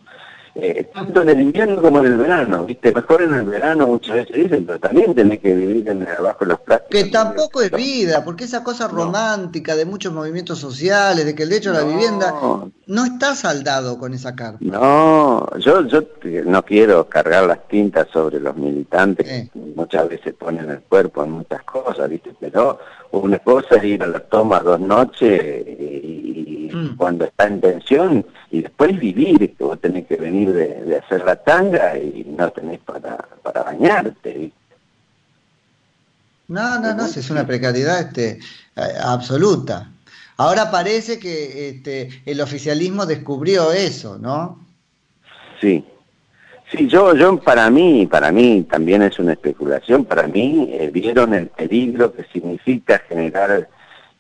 eh, 0.56 0.88
tanto 0.94 1.22
en 1.22 1.30
el 1.30 1.40
invierno 1.40 1.82
como 1.82 1.98
en 1.98 2.06
el 2.06 2.16
verano, 2.16 2.64
¿viste? 2.64 2.92
Mejor 2.92 3.22
en 3.22 3.34
el 3.34 3.44
verano 3.44 3.88
muchas 3.88 4.14
veces 4.14 4.36
dicen, 4.36 4.64
pero 4.64 4.78
también 4.78 5.12
tenés 5.12 5.40
que 5.40 5.52
vivir 5.52 5.88
en, 5.88 6.06
abajo 6.06 6.44
de 6.44 6.46
los 6.46 6.60
plásticos. 6.60 6.90
Que 6.90 7.10
tampoco 7.10 7.60
es 7.60 7.72
vida, 7.72 8.24
porque 8.24 8.44
esa 8.44 8.62
cosa 8.62 8.86
romántica 8.86 9.74
de 9.74 9.84
muchos 9.84 10.12
movimientos 10.12 10.60
sociales, 10.60 11.24
de 11.24 11.34
que 11.34 11.42
el 11.42 11.48
derecho 11.48 11.70
a 11.70 11.74
la 11.74 11.82
vivienda 11.82 12.32
no 12.86 13.04
está 13.04 13.34
saldado 13.34 13.98
con 13.98 14.14
esa 14.14 14.36
carta. 14.36 14.58
No, 14.60 15.48
yo, 15.58 15.86
yo 15.88 16.04
no 16.44 16.64
quiero 16.64 17.08
cargar 17.08 17.46
las 17.46 17.66
tintas 17.66 18.06
sobre 18.12 18.38
los 18.38 18.54
militantes, 18.56 19.50
muchas 19.74 20.08
veces 20.08 20.34
ponen 20.34 20.70
el 20.70 20.80
cuerpo 20.82 21.24
en 21.24 21.32
muchas 21.32 21.64
cosas, 21.64 22.08
¿viste? 22.08 22.32
Pero 22.38 22.78
una 23.10 23.38
cosa 23.40 23.76
es 23.76 23.84
ir 23.84 24.02
a 24.02 24.06
la 24.06 24.20
toma 24.20 24.60
dos 24.60 24.78
noches 24.78 25.73
mm. 26.74 26.96
cuando 26.96 27.24
está 27.24 27.46
en 27.46 27.60
tensión 27.60 28.26
y 28.50 28.62
después 28.62 28.98
vivir, 28.98 29.38
que 29.56 29.64
vos 29.64 29.80
tenés 29.80 30.06
que 30.06 30.16
venir 30.16 30.52
de, 30.52 31.00
hacer 31.04 31.24
la 31.24 31.36
tanga 31.36 31.96
y 31.98 32.24
no 32.36 32.50
tenés 32.50 32.80
para, 32.80 33.16
para 33.42 33.62
bañarte. 33.62 34.52
No, 36.48 36.78
no, 36.80 36.94
no, 36.94 37.06
es 37.06 37.30
una 37.30 37.46
precariedad 37.46 38.00
este, 38.00 38.38
absoluta. 39.02 39.90
Ahora 40.36 40.70
parece 40.70 41.18
que 41.18 41.68
este, 41.70 42.22
el 42.26 42.40
oficialismo 42.40 43.06
descubrió 43.06 43.72
eso, 43.72 44.18
¿no? 44.18 44.58
Sí, 45.60 45.84
Sí, 46.70 46.88
yo, 46.88 47.14
yo 47.14 47.38
para 47.38 47.70
mí, 47.70 48.06
para 48.06 48.32
mí 48.32 48.66
también 48.68 49.02
es 49.02 49.18
una 49.18 49.32
especulación, 49.32 50.04
para 50.04 50.26
mí 50.26 50.70
eh, 50.72 50.90
vieron 50.92 51.34
el 51.34 51.48
peligro 51.48 52.12
que 52.12 52.24
significa 52.32 53.00
generar 53.06 53.68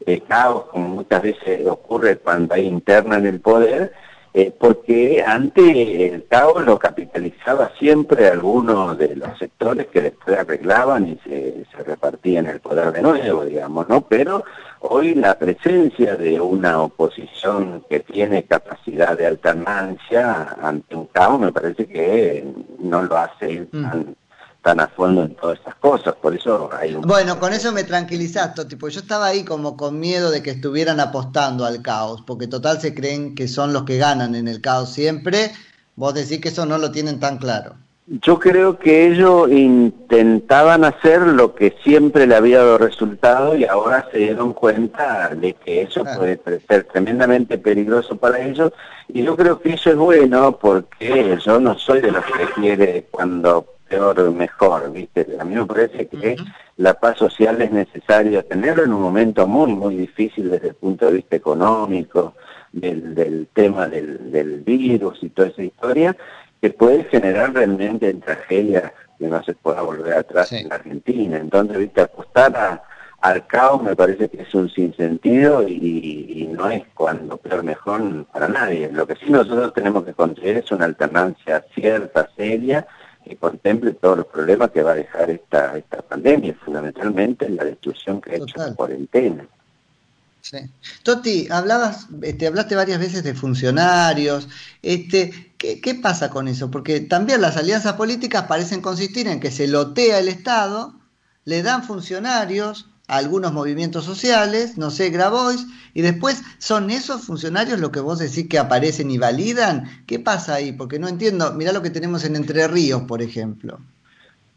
eh, 0.06 0.22
caos, 0.26 0.64
como 0.66 0.88
muchas 0.88 1.22
veces 1.22 1.66
ocurre 1.66 2.18
cuando 2.18 2.54
hay 2.54 2.66
interna 2.66 3.16
en 3.16 3.26
el 3.26 3.40
poder, 3.40 3.92
eh, 4.36 4.52
porque 4.58 5.22
antes 5.24 5.64
el 5.64 6.26
caos 6.26 6.64
lo 6.64 6.76
capitalizaba 6.76 7.70
siempre 7.78 8.26
algunos 8.26 8.98
de 8.98 9.14
los 9.14 9.38
sectores 9.38 9.86
que 9.86 10.02
después 10.02 10.36
arreglaban 10.36 11.06
y 11.06 11.18
se, 11.18 11.64
se 11.70 11.82
repartían 11.84 12.46
el 12.46 12.58
poder 12.58 12.90
de 12.90 13.00
nuevo, 13.00 13.44
digamos, 13.44 13.88
¿no? 13.88 14.00
Pero 14.00 14.42
hoy 14.80 15.14
la 15.14 15.38
presencia 15.38 16.16
de 16.16 16.40
una 16.40 16.82
oposición 16.82 17.84
que 17.88 18.00
tiene 18.00 18.42
capacidad 18.42 19.16
de 19.16 19.26
alternancia 19.26 20.56
ante 20.60 20.96
un 20.96 21.06
caos 21.06 21.38
me 21.38 21.52
parece 21.52 21.86
que 21.86 22.44
no 22.80 23.02
lo 23.02 23.16
hace 23.16 23.68
mm. 23.70 23.82
tan 23.82 24.16
tan 24.64 24.80
a 24.80 24.88
fondo 24.88 25.24
en 25.24 25.34
todas 25.36 25.58
estas 25.58 25.74
cosas, 25.74 26.14
por 26.14 26.34
eso 26.34 26.70
hay 26.72 26.94
un... 26.94 27.02
Bueno, 27.02 27.38
con 27.38 27.52
eso 27.52 27.70
me 27.70 27.84
tranquilizaste, 27.84 28.64
tipo, 28.64 28.88
yo 28.88 29.00
estaba 29.00 29.26
ahí 29.26 29.44
como 29.44 29.76
con 29.76 30.00
miedo 30.00 30.30
de 30.30 30.42
que 30.42 30.52
estuvieran 30.52 31.00
apostando 31.00 31.66
al 31.66 31.82
caos, 31.82 32.22
porque 32.26 32.46
total 32.46 32.80
se 32.80 32.94
creen 32.94 33.34
que 33.34 33.46
son 33.46 33.74
los 33.74 33.84
que 33.84 33.98
ganan 33.98 34.34
en 34.34 34.48
el 34.48 34.62
caos 34.62 34.90
siempre, 34.90 35.52
vos 35.96 36.14
decís 36.14 36.40
que 36.40 36.48
eso 36.48 36.64
no 36.64 36.78
lo 36.78 36.90
tienen 36.90 37.20
tan 37.20 37.36
claro. 37.36 37.74
Yo 38.06 38.38
creo 38.38 38.78
que 38.78 39.06
ellos 39.06 39.50
intentaban 39.50 40.84
hacer 40.84 41.22
lo 41.22 41.54
que 41.54 41.74
siempre 41.82 42.26
le 42.26 42.34
había 42.34 42.58
dado 42.58 42.78
resultado 42.78 43.56
y 43.56 43.64
ahora 43.64 44.06
se 44.12 44.18
dieron 44.18 44.52
cuenta 44.52 45.30
de 45.34 45.54
que 45.54 45.82
eso 45.82 46.04
puede 46.16 46.38
ser 46.68 46.84
tremendamente 46.84 47.56
peligroso 47.56 48.16
para 48.16 48.40
ellos. 48.40 48.72
Y 49.08 49.22
yo 49.22 49.36
creo 49.36 49.58
que 49.58 49.74
eso 49.74 49.90
es 49.90 49.96
bueno 49.96 50.58
porque 50.58 51.38
yo 51.44 51.60
no 51.60 51.78
soy 51.78 52.02
de 52.02 52.12
los 52.12 52.24
que 52.26 52.60
quiere 52.60 53.06
cuando 53.10 53.73
peor 53.94 54.32
mejor, 54.32 54.92
¿viste? 54.92 55.26
A 55.38 55.44
mí 55.44 55.54
me 55.54 55.66
parece 55.66 56.06
que 56.08 56.36
la 56.76 56.94
paz 56.94 57.18
social 57.18 57.60
es 57.62 57.70
necesaria 57.70 58.42
tenerlo 58.42 58.84
en 58.84 58.92
un 58.92 59.02
momento 59.02 59.46
muy, 59.46 59.72
muy 59.72 59.96
difícil 59.96 60.50
desde 60.50 60.68
el 60.68 60.74
punto 60.74 61.06
de 61.06 61.12
vista 61.12 61.36
económico, 61.36 62.34
del, 62.72 63.14
del 63.14 63.46
tema 63.52 63.86
del, 63.86 64.32
del 64.32 64.60
virus 64.60 65.18
y 65.22 65.30
toda 65.30 65.48
esa 65.48 65.62
historia, 65.62 66.16
que 66.60 66.70
puede 66.70 67.04
generar 67.04 67.52
realmente 67.54 68.12
tragedia 68.14 68.92
que 69.18 69.26
no 69.28 69.42
se 69.44 69.54
pueda 69.54 69.82
volver 69.82 70.14
atrás 70.14 70.52
en 70.52 70.68
la 70.68 70.76
Argentina. 70.76 71.36
Entonces, 71.38 71.78
¿viste? 71.78 72.00
Apostar 72.00 72.82
al 73.20 73.46
caos 73.46 73.82
me 73.82 73.94
parece 73.94 74.28
que 74.28 74.42
es 74.42 74.54
un 74.54 74.68
sinsentido 74.68 75.66
y, 75.66 75.72
y 75.72 76.46
no 76.48 76.68
es 76.68 76.82
cuando 76.94 77.36
peor 77.36 77.62
mejor 77.62 78.26
para 78.26 78.48
nadie. 78.48 78.90
Lo 78.92 79.06
que 79.06 79.14
sí 79.14 79.30
nosotros 79.30 79.72
tenemos 79.72 80.04
que 80.04 80.14
conseguir 80.14 80.56
es 80.56 80.72
una 80.72 80.86
alternancia 80.86 81.64
cierta, 81.74 82.28
seria, 82.36 82.86
que 83.24 83.36
contemple 83.36 83.92
todos 83.92 84.18
los 84.18 84.26
problemas 84.26 84.70
que 84.70 84.82
va 84.82 84.92
a 84.92 84.96
dejar 84.96 85.30
esta, 85.30 85.76
esta 85.76 86.02
pandemia, 86.02 86.54
fundamentalmente 86.64 87.48
la 87.48 87.64
destrucción 87.64 88.20
que 88.20 88.32
ha 88.32 88.36
hecho 88.36 88.58
la 88.58 88.74
cuarentena. 88.74 89.46
Sí. 90.42 90.58
Toti, 91.02 91.48
hablabas, 91.50 92.06
este, 92.22 92.46
hablaste 92.46 92.76
varias 92.76 92.98
veces 92.98 93.24
de 93.24 93.34
funcionarios. 93.34 94.48
Este, 94.82 95.54
¿qué, 95.56 95.80
¿Qué 95.80 95.94
pasa 95.94 96.28
con 96.28 96.48
eso? 96.48 96.70
Porque 96.70 97.00
también 97.00 97.40
las 97.40 97.56
alianzas 97.56 97.94
políticas 97.94 98.44
parecen 98.44 98.82
consistir 98.82 99.26
en 99.26 99.40
que 99.40 99.50
se 99.50 99.66
lotea 99.66 100.18
el 100.18 100.28
Estado, 100.28 100.92
le 101.46 101.62
dan 101.62 101.82
funcionarios, 101.82 102.90
algunos 103.06 103.52
movimientos 103.52 104.04
sociales, 104.04 104.78
no 104.78 104.90
sé, 104.90 105.10
Grabois, 105.10 105.66
y 105.92 106.02
después 106.02 106.42
son 106.58 106.90
esos 106.90 107.22
funcionarios 107.22 107.78
lo 107.78 107.92
que 107.92 108.00
vos 108.00 108.18
decís 108.18 108.48
que 108.48 108.58
aparecen 108.58 109.10
y 109.10 109.18
validan. 109.18 109.84
¿Qué 110.06 110.18
pasa 110.18 110.54
ahí? 110.54 110.72
Porque 110.72 110.98
no 110.98 111.08
entiendo, 111.08 111.52
mirá 111.54 111.72
lo 111.72 111.82
que 111.82 111.90
tenemos 111.90 112.24
en 112.24 112.36
Entre 112.36 112.66
Ríos, 112.66 113.02
por 113.02 113.22
ejemplo. 113.22 113.78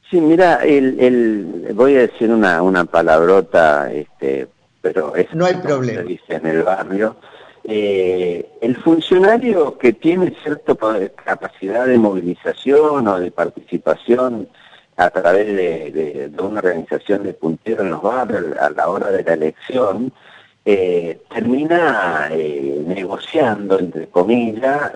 Sí, 0.09 0.21
mira, 0.21 0.63
el, 0.63 0.97
el, 0.99 1.73
voy 1.73 1.95
a 1.95 2.01
decir 2.01 2.31
una, 2.31 2.61
una 2.61 2.85
palabrota, 2.85 3.91
este, 3.91 4.47
pero 4.81 5.15
es 5.15 5.27
no 5.33 5.45
hay 5.45 5.55
problema. 5.55 6.01
Se 6.03 6.07
dice 6.07 6.35
en 6.35 6.45
el 6.45 6.63
barrio. 6.63 7.17
Eh, 7.65 8.49
el 8.61 8.77
funcionario 8.77 9.77
que 9.77 9.91
tiene 9.91 10.33
cierta 10.41 10.73
capacidad 11.25 11.85
de 11.85 11.97
movilización 11.97 13.05
o 13.05 13.19
de 13.19 13.29
participación 13.29 14.47
a 14.97 15.09
través 15.09 15.47
de, 15.47 16.31
una 16.39 16.59
organización 16.59 17.23
de 17.23 17.33
punteros 17.33 17.85
en 17.85 17.91
los 17.91 18.01
barrios 18.01 18.57
a 18.59 18.69
la 18.71 18.89
hora 18.89 19.11
de 19.11 19.23
la 19.23 19.33
elección, 19.33 20.11
eh, 20.65 21.21
termina 21.33 22.27
eh, 22.31 22.83
negociando, 22.85 23.79
entre 23.79 24.07
comillas, 24.07 24.91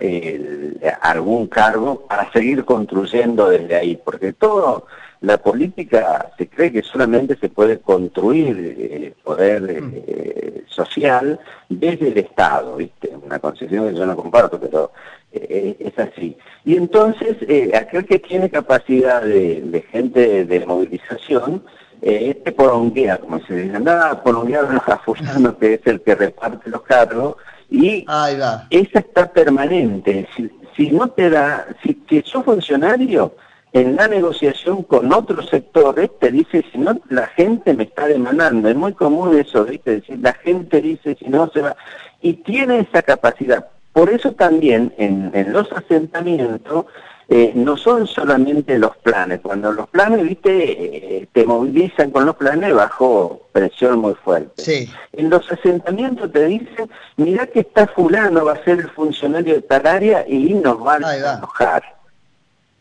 algún 1.01 1.47
cargo 1.47 2.05
para 2.07 2.29
seguir 2.31 2.65
construyendo 2.65 3.49
desde 3.49 3.75
ahí, 3.75 3.99
porque 4.03 4.33
todo 4.33 4.87
la 5.21 5.37
política 5.37 6.31
se 6.35 6.49
cree 6.49 6.71
que 6.71 6.81
solamente 6.81 7.37
se 7.37 7.49
puede 7.49 7.79
construir 7.79 8.75
eh, 8.77 9.13
poder 9.23 9.81
mm. 9.81 10.67
social 10.67 11.39
desde 11.69 12.07
el 12.09 12.17
Estado, 12.17 12.75
¿viste? 12.75 13.11
Una 13.23 13.37
concepción 13.37 13.87
que 13.87 13.99
yo 13.99 14.05
no 14.05 14.15
comparto, 14.15 14.59
pero 14.59 14.91
eh, 15.33 15.77
es 15.79 15.97
así. 15.97 16.37
Y 16.65 16.75
entonces, 16.75 17.37
eh, 17.47 17.71
aquel 17.75 18.05
que 18.05 18.19
tiene 18.19 18.49
capacidad 18.49 19.21
de, 19.21 19.85
gente 19.91 20.45
de, 20.45 20.65
movilización, 20.65 21.63
eh, 22.01 22.35
este 22.35 22.51
poronguea, 22.51 23.17
como 23.17 23.39
se 23.45 23.55
dice, 23.55 23.75
anda 23.75 24.21
poronguear 24.23 24.65
a 24.85 24.97
fulano, 25.05 25.57
que 25.57 25.75
es 25.75 25.81
el 25.85 26.01
que 26.01 26.15
reparte 26.15 26.69
los 26.69 26.81
cargos, 26.81 27.37
y 27.69 28.05
esa 28.69 28.99
está 28.99 29.31
permanente. 29.31 30.27
Si, 30.75 30.91
no 30.91 31.07
te 31.09 31.29
da, 31.29 31.67
si 31.81 31.93
que 31.93 32.21
sos 32.25 32.43
funcionario, 32.43 33.33
en 33.71 33.95
la 33.95 34.09
negociación 34.09 34.83
con 34.83 35.13
otros 35.13 35.47
sectores 35.47 36.09
te 36.19 36.29
dice, 36.31 36.65
si 36.71 36.77
no, 36.77 36.99
la 37.09 37.27
gente 37.27 37.73
me 37.73 37.83
está 37.83 38.07
demandando. 38.07 38.67
Es 38.67 38.75
muy 38.75 38.91
común 38.93 39.37
eso, 39.37 39.63
¿viste? 39.63 40.01
Decir, 40.01 40.19
la 40.19 40.33
gente 40.33 40.81
dice, 40.81 41.15
si 41.15 41.29
no, 41.29 41.49
se 41.53 41.61
va. 41.61 41.77
Y 42.21 42.33
tiene 42.33 42.79
esa 42.79 43.01
capacidad. 43.01 43.65
Por 43.93 44.09
eso 44.09 44.31
también 44.33 44.93
en, 44.97 45.31
en 45.33 45.51
los 45.51 45.71
asentamientos 45.71 46.85
eh, 47.33 47.53
no 47.55 47.77
son 47.77 48.07
solamente 48.07 48.77
los 48.77 48.97
planes. 48.97 49.39
Cuando 49.39 49.71
los 49.71 49.87
planes, 49.87 50.21
viste, 50.21 51.19
eh, 51.19 51.27
te 51.31 51.45
movilizan 51.45 52.11
con 52.11 52.25
los 52.25 52.35
planes 52.35 52.73
bajo 52.73 53.47
presión 53.53 53.99
muy 53.99 54.15
fuerte. 54.15 54.61
Sí. 54.61 54.89
En 55.13 55.29
los 55.29 55.49
asentamientos 55.49 56.29
te 56.33 56.45
dicen, 56.47 56.89
mira 57.15 57.47
que 57.47 57.61
está 57.61 57.87
fulano, 57.87 58.43
va 58.43 58.51
a 58.51 58.63
ser 58.65 58.79
el 58.79 58.89
funcionario 58.89 59.55
de 59.55 59.61
tal 59.61 59.87
área 59.87 60.25
y 60.27 60.53
nos 60.55 60.85
va 60.85 60.95
a 60.95 61.35
enojar. 61.37 61.83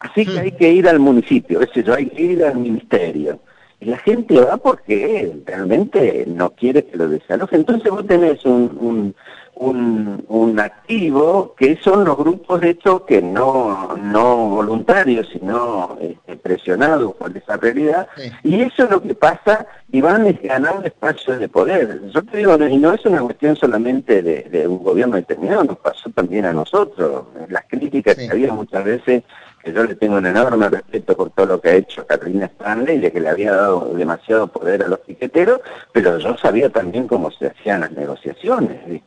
Así 0.00 0.26
que 0.26 0.32
hmm. 0.32 0.38
hay 0.38 0.52
que 0.52 0.72
ir 0.72 0.88
al 0.88 0.98
municipio, 0.98 1.60
es 1.60 1.68
decir, 1.68 1.88
hay 1.92 2.06
que 2.06 2.22
ir 2.22 2.44
al 2.44 2.56
ministerio. 2.56 3.38
Y 3.78 3.84
la 3.84 3.98
gente 3.98 4.34
va 4.40 4.56
porque 4.56 5.32
realmente 5.46 6.24
no 6.26 6.50
quiere 6.50 6.84
que 6.84 6.96
lo 6.96 7.08
desaloje. 7.08 7.54
Entonces 7.54 7.88
vos 7.88 8.04
tenés 8.04 8.44
un, 8.44 8.76
un, 8.80 9.14
un, 9.60 10.58
activo 10.58 11.54
que 11.56 11.76
son 11.76 12.04
los 12.04 12.16
grupos 12.16 12.60
de 12.60 12.70
hecho 12.70 13.04
que 13.04 13.22
no, 13.22 13.96
no 13.96 14.48
voluntarios, 14.48 15.28
sino 15.32 15.96
este, 16.00 16.36
presionados 16.36 17.14
por 17.14 17.34
esa 17.36 17.56
realidad. 17.56 18.08
Y 18.42 18.60
eso 18.62 18.84
es 18.84 18.90
lo 18.90 19.02
que 19.02 19.14
pasa 19.14 19.66
y 19.90 20.00
van 20.00 20.38
ganando 20.42 20.86
espacio 20.86 21.38
de 21.38 21.48
poder. 21.48 22.00
Yo 22.12 22.22
te 22.24 22.38
digo, 22.38 22.56
y 22.66 22.76
no 22.78 22.92
es 22.92 23.04
una 23.06 23.20
cuestión 23.20 23.56
solamente 23.56 24.22
de, 24.22 24.42
de 24.44 24.66
un 24.66 24.82
gobierno 24.82 25.16
determinado, 25.16 25.64
nos 25.64 25.78
pasó 25.78 26.10
también 26.10 26.46
a 26.46 26.52
nosotros. 26.52 27.24
Las 27.48 27.64
críticas 27.68 28.16
que 28.16 28.30
había 28.30 28.52
muchas 28.52 28.84
veces 28.84 29.22
que 29.62 29.72
yo 29.72 29.84
le 29.84 29.94
tengo 29.94 30.16
un 30.16 30.26
enorme 30.26 30.68
respeto 30.70 31.14
por 31.14 31.30
todo 31.30 31.46
lo 31.46 31.60
que 31.60 31.68
ha 31.68 31.74
hecho 31.74 32.06
Carolina 32.06 32.46
Stanley, 32.46 32.98
de 32.98 33.12
que 33.12 33.20
le 33.20 33.28
había 33.28 33.52
dado 33.52 33.92
demasiado 33.94 34.46
poder 34.46 34.82
a 34.82 34.88
los 34.88 35.00
piqueteros, 35.00 35.60
pero 35.92 36.18
yo 36.18 36.36
sabía 36.38 36.70
también 36.70 37.06
cómo 37.06 37.30
se 37.30 37.48
hacían 37.48 37.82
las 37.82 37.92
negociaciones. 37.92 39.02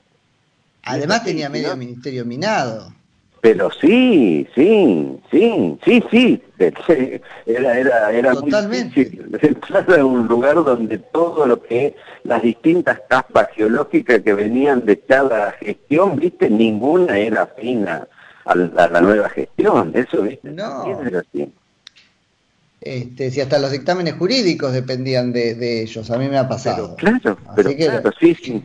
Además 0.84 1.24
tenía 1.24 1.50
medio 1.50 1.76
ministerio 1.76 2.26
minado. 2.26 2.94
Pero 3.42 3.70
sí, 3.72 4.48
sí, 4.56 5.20
sí, 5.30 5.78
sí, 5.84 6.04
sí. 6.10 6.42
Era, 7.46 7.78
era, 7.78 8.12
era 8.12 8.32
Totalmente. 8.32 8.96
muy 8.96 9.04
difícil 9.04 9.40
entrar 9.42 10.00
a 10.00 10.06
un 10.06 10.28
lugar 10.28 10.56
donde 10.56 10.98
todo 10.98 11.46
lo 11.46 11.62
que 11.62 11.94
las 12.24 12.42
distintas 12.42 13.02
capas 13.10 13.50
geológicas 13.54 14.22
que 14.22 14.34
venían 14.34 14.86
de 14.86 14.98
cada 15.00 15.52
gestión, 15.54 16.16
viste, 16.16 16.50
ninguna 16.50 17.18
era 17.18 17.48
fina 17.48 18.08
a 18.46 18.56
la, 18.56 19.02
nueva 19.02 19.28
gestión. 19.30 19.92
Eso, 19.94 20.22
viste, 20.22 20.50
no. 20.50 20.86
Este, 22.86 23.32
si 23.32 23.40
hasta 23.40 23.60
los 23.60 23.72
dictámenes 23.72 24.16
jurídicos 24.16 24.74
dependían 24.74 25.32
de, 25.32 25.84
ellos, 25.84 26.12
a 26.12 26.18
mí 26.18 26.28
me 26.28 26.38
ha 26.38 26.50
pasado. 26.50 26.98
claro, 26.98 27.38
pero 27.56 27.74
claro, 27.74 28.12
sí, 28.20 28.36
sí. 28.36 28.62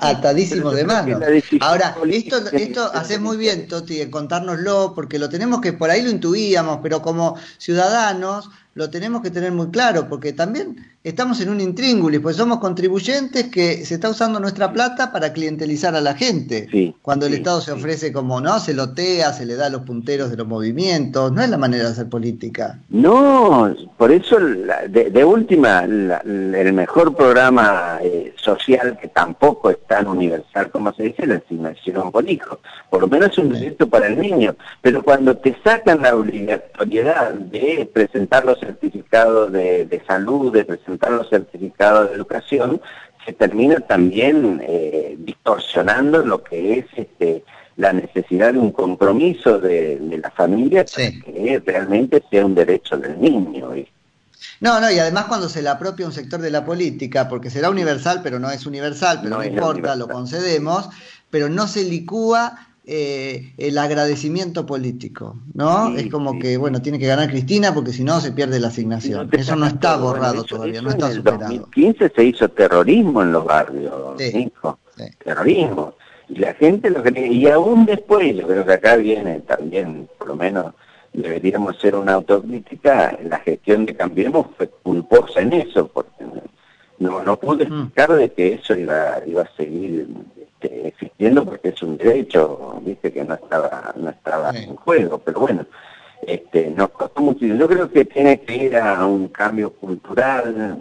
Atadísimo 0.00 0.70
de 0.70 0.84
mano. 0.84 1.20
Ahora, 1.60 1.96
esto, 2.10 2.36
esto 2.52 2.90
hace 2.92 3.18
muy 3.18 3.38
bien, 3.38 3.66
Toti, 3.66 4.02
en 4.02 4.10
contárnoslo, 4.10 4.92
porque 4.94 5.18
lo 5.18 5.30
tenemos 5.30 5.62
que, 5.62 5.72
por 5.72 5.88
ahí 5.88 6.02
lo 6.02 6.10
intuíamos, 6.10 6.80
pero 6.82 7.00
como 7.00 7.38
ciudadanos 7.56 8.50
lo 8.74 8.90
tenemos 8.90 9.22
que 9.22 9.30
tener 9.30 9.52
muy 9.52 9.70
claro, 9.70 10.06
porque 10.06 10.34
también 10.34 10.76
estamos 11.04 11.38
en 11.42 11.50
un 11.50 11.60
intríngulis, 11.60 12.18
pues 12.18 12.36
somos 12.36 12.58
contribuyentes 12.58 13.48
que 13.48 13.84
se 13.84 13.94
está 13.94 14.08
usando 14.08 14.40
nuestra 14.40 14.72
plata 14.72 15.12
para 15.12 15.34
clientelizar 15.34 15.94
a 15.94 16.00
la 16.00 16.14
gente. 16.14 16.94
cuando 17.02 17.26
el 17.26 17.34
Estado 17.34 17.60
se 17.60 17.72
ofrece 17.72 18.10
como, 18.10 18.40
¿no? 18.40 18.58
Se 18.58 18.72
lotea, 18.72 19.32
se 19.34 19.44
le 19.44 19.54
da 19.54 19.68
los 19.68 19.82
punteros 19.82 20.30
de 20.30 20.38
los 20.38 20.46
movimientos, 20.46 21.30
no 21.30 21.42
es 21.42 21.50
la 21.50 21.58
manera 21.58 21.84
de 21.84 21.90
hacer 21.90 22.08
política. 22.08 22.80
No, 22.88 23.74
por 23.98 24.10
eso 24.10 24.38
de, 24.40 25.24
última, 25.24 25.84
el 25.84 26.72
mejor 26.72 27.14
programa 27.14 27.98
eh, 28.02 28.32
social 28.36 28.98
que 28.98 29.08
tampoco 29.08 29.70
es 29.70 29.78
tan 29.86 30.06
universal 30.06 30.70
como 30.70 30.92
se 30.94 31.04
dice, 31.04 31.26
la 31.26 31.36
asignación 31.36 32.10
por 32.10 32.28
hijo. 32.28 32.60
Por 32.88 33.02
lo 33.02 33.08
menos 33.08 33.30
es 33.30 33.38
un 33.38 33.52
derecho 33.52 33.88
para 33.88 34.06
el 34.06 34.18
niño, 34.18 34.56
pero 34.80 35.02
cuando 35.02 35.36
te 35.36 35.54
sacan 35.62 36.02
la 36.02 36.16
obligatoriedad 36.16 37.32
de 37.34 37.88
presentar 37.92 38.44
los 38.44 38.58
certificados 38.58 39.52
de, 39.52 40.02
salud, 40.06 40.52
de 40.52 40.64
presentar 40.64 40.93
los 41.10 41.28
certificados 41.28 42.10
de 42.10 42.16
educación, 42.16 42.80
se 43.24 43.32
termina 43.32 43.80
también 43.80 44.62
eh, 44.66 45.16
distorsionando 45.18 46.24
lo 46.24 46.42
que 46.42 46.78
es 46.78 46.86
este, 46.96 47.44
la 47.76 47.92
necesidad 47.92 48.52
de 48.52 48.58
un 48.58 48.72
compromiso 48.72 49.58
de, 49.58 49.98
la 50.22 50.30
familia 50.30 50.84
para 50.84 51.10
que 51.10 51.62
realmente 51.64 52.22
sea 52.30 52.44
un 52.44 52.54
derecho 52.54 52.96
del 52.96 53.20
niño. 53.20 53.72
No, 54.60 54.80
no, 54.80 54.90
y 54.90 54.98
además 54.98 55.24
cuando 55.24 55.48
se 55.48 55.62
le 55.62 55.68
apropia 55.68 56.06
un 56.06 56.12
sector 56.12 56.40
de 56.40 56.50
la 56.50 56.64
política, 56.64 57.28
porque 57.28 57.50
será 57.50 57.70
universal, 57.70 58.20
pero 58.22 58.38
no 58.38 58.50
es 58.50 58.66
universal, 58.66 59.20
pero 59.22 59.36
no, 59.36 59.44
importa, 59.44 59.96
lo 59.96 60.08
concedemos, 60.08 60.88
pero 61.30 61.48
no 61.48 61.66
se 61.66 61.84
licúa 61.84 62.73
eh, 62.86 63.54
el 63.56 63.78
agradecimiento 63.78 64.66
político, 64.66 65.38
¿no? 65.54 65.96
es 65.96 66.10
como 66.10 66.38
que, 66.38 66.58
bueno, 66.58 66.82
tiene 66.82 66.98
que 66.98 67.06
ganar 67.06 67.30
Cristina 67.30 67.72
porque 67.72 67.92
si 67.92 68.04
no 68.04 68.20
se 68.20 68.32
pierde 68.32 68.60
la 68.60 68.68
asignación. 68.68 69.30
eso 69.32 69.56
no 69.56 69.66
está 69.66 69.96
borrado 69.96 70.44
todavía, 70.44 70.82
no 70.82 70.90
está 70.90 71.10
superado. 71.10 71.50
En 71.50 71.60
2015 71.60 72.12
se 72.14 72.24
hizo 72.24 72.48
terrorismo 72.50 73.22
en 73.22 73.32
los 73.32 73.44
barrios, 73.44 74.16
terrorismo. 75.24 75.94
Y 76.28 76.36
la 76.36 76.54
gente 76.54 76.90
lo 76.90 77.02
cree, 77.02 77.28
y 77.28 77.46
aún 77.48 77.86
después, 77.86 78.36
yo 78.36 78.46
creo 78.46 78.66
que 78.66 78.72
acá 78.72 78.96
viene 78.96 79.40
también, 79.40 80.08
por 80.18 80.28
lo 80.28 80.36
menos, 80.36 80.74
deberíamos 81.14 81.76
hacer 81.76 81.94
una 81.94 82.14
autocrítica, 82.14 83.18
la 83.24 83.38
gestión 83.38 83.86
de 83.86 83.94
Cambiemos 83.94 84.48
fue 84.56 84.68
culposa 84.68 85.40
en 85.40 85.52
eso, 85.54 85.86
porque 85.88 86.24
no, 86.98 87.22
no 87.22 87.38
pude 87.38 87.66
mm. 87.66 87.72
explicar 87.72 88.12
de 88.12 88.32
que 88.32 88.54
eso 88.54 88.74
iba, 88.74 89.22
iba 89.26 89.42
a 89.42 89.56
seguir 89.56 90.06
este, 90.64 90.88
existiendo 90.88 91.44
porque 91.44 91.68
es 91.68 91.82
un 91.82 91.96
derecho, 91.96 92.80
viste 92.82 93.12
que 93.12 93.24
no 93.24 93.34
estaba, 93.34 93.92
no 93.96 94.10
estaba 94.10 94.50
en 94.50 94.76
juego, 94.76 95.18
pero 95.18 95.40
bueno, 95.40 95.66
este, 96.26 96.70
nos 96.70 96.90
costó 96.90 97.20
mucho. 97.20 97.44
Yo 97.46 97.68
creo 97.68 97.90
que 97.90 98.04
tiene 98.04 98.40
que 98.40 98.56
ir 98.56 98.76
a 98.76 99.06
un 99.06 99.28
cambio 99.28 99.70
cultural 99.72 100.76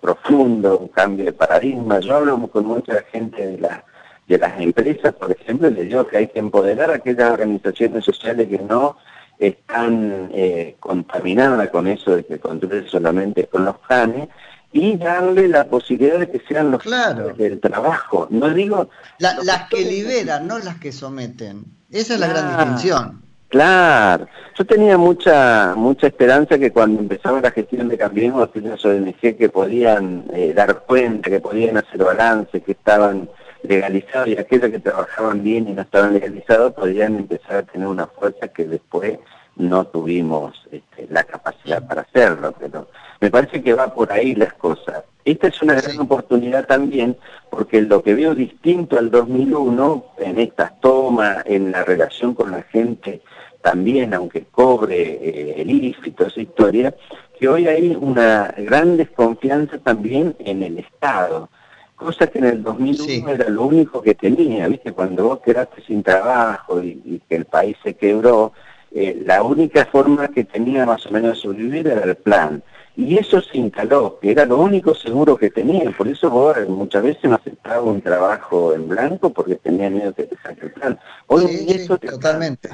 profundo, 0.00 0.78
un 0.78 0.88
cambio 0.88 1.24
de 1.24 1.32
paradigma. 1.32 1.98
Yo 2.00 2.16
hablo 2.16 2.46
con 2.48 2.66
mucha 2.66 3.02
gente 3.12 3.46
de 3.46 3.58
la 3.58 3.84
de 4.28 4.38
las 4.38 4.60
empresas, 4.60 5.14
por 5.14 5.30
ejemplo, 5.30 5.70
les 5.70 5.88
digo 5.88 6.04
que 6.04 6.16
hay 6.16 6.26
que 6.26 6.40
empoderar 6.40 6.90
a 6.90 6.96
aquellas 6.96 7.30
organizaciones 7.30 8.04
sociales 8.04 8.48
que 8.48 8.58
no 8.58 8.96
están 9.38 10.30
eh, 10.32 10.74
contaminadas 10.80 11.70
con 11.70 11.86
eso 11.86 12.16
de 12.16 12.24
que 12.24 12.40
controlen 12.40 12.88
solamente 12.88 13.46
con 13.46 13.64
los 13.64 13.78
planes 13.78 14.28
y 14.72 14.96
darle 14.96 15.48
la 15.48 15.64
posibilidad 15.64 16.18
de 16.18 16.30
que 16.30 16.40
sean 16.46 16.70
los 16.70 16.82
claro. 16.82 17.34
del 17.34 17.60
trabajo. 17.60 18.26
No 18.30 18.50
digo 18.50 18.90
las 19.18 19.68
que 19.68 19.84
liberan, 19.84 20.46
no 20.46 20.58
las 20.58 20.78
que 20.78 20.92
someten. 20.92 21.64
Esa 21.90 22.14
es 22.14 22.20
la 22.20 22.28
gran 22.28 22.56
distinción. 22.56 23.22
Claro, 23.48 24.26
yo 24.58 24.66
tenía 24.66 24.98
mucha 24.98 25.74
mucha 25.76 26.08
esperanza 26.08 26.58
que 26.58 26.72
cuando 26.72 27.00
empezaba 27.00 27.40
la 27.40 27.52
gestión 27.52 27.88
de 27.88 27.96
Cambiemos, 27.96 28.48
aquellas 28.48 28.84
ONG 28.84 29.36
que 29.36 29.48
podían 29.48 30.24
eh, 30.34 30.52
dar 30.52 30.80
cuenta, 30.80 31.30
que 31.30 31.40
podían 31.40 31.76
hacer 31.76 32.02
balance, 32.02 32.60
que 32.60 32.72
estaban 32.72 33.30
legalizados 33.62 34.28
y 34.28 34.36
aquellos 34.36 34.70
que 34.70 34.80
trabajaban 34.80 35.42
bien 35.42 35.68
y 35.68 35.72
no 35.72 35.82
estaban 35.82 36.12
legalizados 36.12 36.74
podían 36.74 37.16
empezar 37.16 37.56
a 37.56 37.62
tener 37.62 37.86
una 37.86 38.06
fuerza 38.06 38.48
que 38.48 38.64
después 38.64 39.18
no 39.56 39.86
tuvimos 39.86 40.54
este, 40.70 41.06
la 41.10 41.24
capacidad 41.24 41.86
para 41.86 42.02
hacerlo, 42.02 42.54
pero 42.58 42.88
me 43.20 43.30
parece 43.30 43.62
que 43.62 43.74
va 43.74 43.92
por 43.92 44.12
ahí 44.12 44.34
las 44.34 44.52
cosas. 44.54 45.04
Esta 45.24 45.48
es 45.48 45.60
una 45.62 45.74
gran 45.74 45.98
oportunidad 45.98 46.66
también, 46.66 47.16
porque 47.50 47.80
lo 47.80 48.02
que 48.02 48.14
veo 48.14 48.34
distinto 48.34 48.98
al 48.98 49.10
2001, 49.10 50.04
en 50.18 50.38
estas 50.38 50.78
tomas, 50.80 51.42
en 51.46 51.72
la 51.72 51.82
relación 51.84 52.34
con 52.34 52.50
la 52.50 52.62
gente, 52.62 53.22
también, 53.62 54.14
aunque 54.14 54.44
cobre 54.44 55.02
eh, 55.02 55.54
el 55.62 55.70
IFI 55.70 56.12
toda 56.12 56.28
esa 56.28 56.40
historia, 56.40 56.94
que 57.38 57.48
hoy 57.48 57.66
hay 57.66 57.96
una 58.00 58.54
gran 58.56 58.96
desconfianza 58.96 59.78
también 59.78 60.36
en 60.38 60.62
el 60.62 60.78
Estado, 60.78 61.48
cosa 61.96 62.26
que 62.28 62.38
en 62.38 62.44
el 62.44 62.62
2001 62.62 63.28
era 63.30 63.48
lo 63.48 63.64
único 63.64 64.02
que 64.02 64.14
tenía, 64.14 64.68
¿viste? 64.68 64.92
Cuando 64.92 65.24
vos 65.24 65.40
quedaste 65.40 65.82
sin 65.82 66.02
trabajo 66.02 66.82
y 66.82 67.20
que 67.28 67.36
el 67.36 67.46
país 67.46 67.76
se 67.82 67.94
quebró, 67.94 68.52
eh, 68.92 69.22
la 69.24 69.42
única 69.42 69.84
forma 69.86 70.28
que 70.28 70.44
tenía 70.44 70.86
más 70.86 71.06
o 71.06 71.10
menos 71.10 71.34
de 71.34 71.42
sobrevivir 71.42 71.86
era 71.88 72.04
el 72.04 72.16
plan. 72.16 72.62
Y 72.96 73.18
eso 73.18 73.42
se 73.42 73.58
instaló, 73.58 74.18
que 74.20 74.30
era 74.30 74.46
lo 74.46 74.58
único 74.58 74.94
seguro 74.94 75.36
que 75.36 75.50
tenía. 75.50 75.90
Por 75.90 76.08
eso 76.08 76.30
vos 76.30 76.56
muchas 76.68 77.02
veces 77.02 77.24
no 77.24 77.34
aceptaba 77.36 77.82
un 77.82 78.00
trabajo 78.00 78.72
en 78.72 78.88
blanco 78.88 79.30
porque 79.30 79.56
tenía 79.56 79.90
miedo 79.90 80.12
de 80.12 80.14
que 80.14 80.24
te 80.24 80.36
saque 80.42 80.66
el 80.66 80.72
plan. 80.72 80.98
Hoy 81.26 81.46
sí, 81.46 81.86
totalmente. 81.86 82.70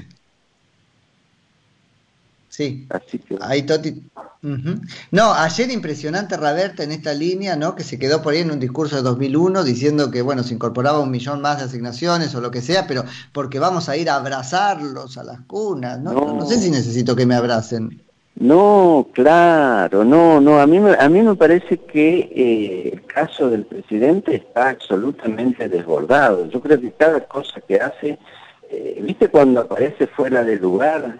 Sí. 2.52 2.86
Así 2.90 3.18
que... 3.18 3.38
Ahí 3.40 3.62
Toti 3.62 4.02
No, 5.10 5.32
ayer 5.32 5.70
impresionante 5.70 6.36
Raberta 6.36 6.82
en 6.84 6.92
esta 6.92 7.14
línea, 7.14 7.56
¿no? 7.56 7.74
Que 7.74 7.82
se 7.82 7.98
quedó 7.98 8.20
por 8.20 8.34
ahí 8.34 8.40
en 8.40 8.50
un 8.50 8.60
discurso 8.60 8.96
de 8.96 9.02
2001 9.02 9.64
diciendo 9.64 10.10
que, 10.10 10.20
bueno, 10.20 10.42
se 10.42 10.52
incorporaba 10.52 11.00
un 11.00 11.10
millón 11.10 11.40
más 11.40 11.58
de 11.58 11.64
asignaciones 11.64 12.34
o 12.34 12.42
lo 12.42 12.50
que 12.50 12.60
sea, 12.60 12.86
pero 12.86 13.04
porque 13.32 13.58
vamos 13.58 13.88
a 13.88 13.96
ir 13.96 14.10
a 14.10 14.16
abrazarlos 14.16 15.16
a 15.16 15.24
las 15.24 15.40
cunas, 15.46 15.98
¿no? 16.00 16.12
No, 16.12 16.44
sé 16.44 16.58
si 16.58 16.70
necesito 16.70 17.16
que 17.16 17.24
me 17.24 17.36
abracen. 17.36 18.02
No, 18.34 19.08
claro, 19.14 20.04
no, 20.04 20.38
no, 20.38 20.60
a 20.60 20.66
mí, 20.66 20.76
a 20.76 21.08
mí 21.08 21.22
me 21.22 21.34
parece 21.34 21.78
que 21.78 22.18
eh, 22.36 22.90
el 22.92 23.06
caso 23.06 23.48
del 23.48 23.64
presidente 23.64 24.34
está 24.34 24.68
absolutamente 24.68 25.70
desbordado. 25.70 26.50
Yo 26.50 26.60
creo 26.60 26.78
que 26.78 26.92
cada 26.92 27.20
cosa 27.20 27.62
que 27.66 27.76
hace, 27.76 28.18
eh, 28.70 29.00
¿viste 29.02 29.28
cuando 29.28 29.62
aparece 29.62 30.06
fuera 30.06 30.44
de 30.44 30.56
lugar? 30.56 31.18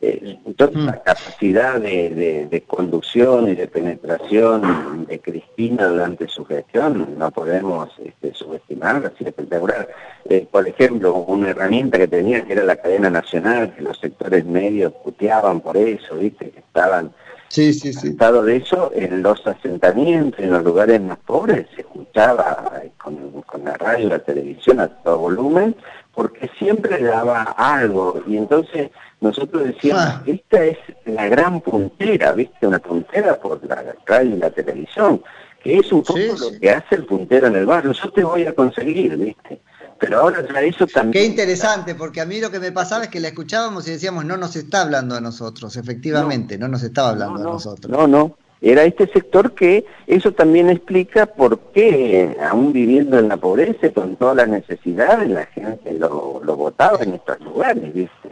Eh, 0.00 0.38
entonces 0.46 0.84
la 0.84 0.92
mm. 0.92 1.00
capacidad 1.04 1.80
de, 1.80 2.64
conducción 2.68 3.48
y 3.48 3.56
de 3.56 3.66
penetración 3.66 5.06
de 5.06 5.18
Cristina 5.18 5.86
durante 5.86 6.28
su 6.28 6.44
gestión 6.44 7.16
no 7.18 7.30
podemos 7.32 7.90
este, 8.04 8.32
subestimarla, 8.32 9.08
así 9.08 9.24
espectacular. 9.24 9.88
Eh, 10.26 10.46
por 10.48 10.68
ejemplo, 10.68 11.14
una 11.14 11.50
herramienta 11.50 11.98
que 11.98 12.06
tenía 12.06 12.44
que 12.44 12.52
era 12.52 12.62
la 12.62 12.76
cadena 12.76 13.10
nacional, 13.10 13.74
que 13.74 13.82
los 13.82 13.98
sectores 13.98 14.44
medios 14.44 14.92
puteaban 15.02 15.60
por 15.60 15.76
eso, 15.76 16.14
viste, 16.16 16.50
que 16.50 16.60
estaban 16.60 17.12
sí, 17.48 17.72
sí, 17.72 17.92
sí. 17.92 18.12
de 18.12 18.56
eso, 18.56 18.92
en 18.94 19.22
los 19.22 19.44
asentamientos, 19.46 20.38
en 20.38 20.50
los 20.50 20.62
lugares 20.62 21.00
más 21.00 21.18
pobres, 21.18 21.66
se 21.74 21.80
escuchaba 21.80 22.72
con, 23.02 23.42
con 23.42 23.64
la 23.64 23.74
radio 23.74 24.06
y 24.06 24.10
la 24.10 24.18
televisión 24.20 24.78
a 24.78 24.88
todo 24.88 25.18
volumen, 25.18 25.74
porque 26.18 26.50
siempre 26.58 27.00
daba 27.00 27.42
algo, 27.56 28.20
y 28.26 28.38
entonces 28.38 28.90
nosotros 29.20 29.62
decíamos, 29.62 30.02
ah. 30.04 30.22
esta 30.26 30.64
es 30.64 30.76
la 31.04 31.28
gran 31.28 31.60
puntera, 31.60 32.32
¿viste? 32.32 32.66
Una 32.66 32.80
puntera 32.80 33.38
por 33.38 33.64
la 33.64 33.94
radio 34.04 34.34
y 34.34 34.38
la 34.40 34.50
televisión, 34.50 35.22
que 35.62 35.78
es 35.78 35.92
un 35.92 36.02
poco 36.02 36.18
lo 36.18 36.58
que 36.58 36.70
hace 36.70 36.96
el 36.96 37.06
puntero 37.06 37.46
en 37.46 37.54
el 37.54 37.66
barrio. 37.66 37.92
Yo 37.92 38.10
te 38.10 38.24
voy 38.24 38.44
a 38.46 38.52
conseguir, 38.52 39.16
¿viste? 39.16 39.60
Pero 40.00 40.18
ahora 40.18 40.44
ya 40.52 40.60
eso 40.60 40.88
también... 40.88 41.12
Qué 41.12 41.24
interesante, 41.24 41.94
porque 41.94 42.20
a 42.20 42.26
mí 42.26 42.40
lo 42.40 42.50
que 42.50 42.58
me 42.58 42.72
pasaba 42.72 43.04
es 43.04 43.10
que 43.10 43.20
la 43.20 43.28
escuchábamos 43.28 43.86
y 43.86 43.92
decíamos, 43.92 44.24
no 44.24 44.36
nos 44.36 44.56
está 44.56 44.80
hablando 44.80 45.14
a 45.14 45.20
nosotros, 45.20 45.76
efectivamente, 45.76 46.58
no, 46.58 46.66
nos 46.66 46.82
estaba 46.82 47.10
hablando 47.10 47.38
a 47.38 47.44
nosotros. 47.44 47.96
No, 47.96 48.08
no, 48.08 48.36
era 48.60 48.84
este 48.84 49.06
sector 49.08 49.54
que 49.54 49.84
eso 50.06 50.32
también 50.32 50.68
explica 50.68 51.26
por 51.26 51.58
qué, 51.72 52.36
aún 52.50 52.72
viviendo 52.72 53.18
en 53.18 53.28
la 53.28 53.36
pobreza, 53.36 53.90
con 53.90 54.16
todas 54.16 54.36
las 54.36 54.48
necesidades, 54.48 55.28
la 55.30 55.46
gente 55.46 55.92
lo, 55.94 56.40
lo 56.42 56.56
votaba 56.56 57.02
en 57.02 57.14
estos 57.14 57.40
lugares, 57.40 57.94
¿viste? 57.94 58.28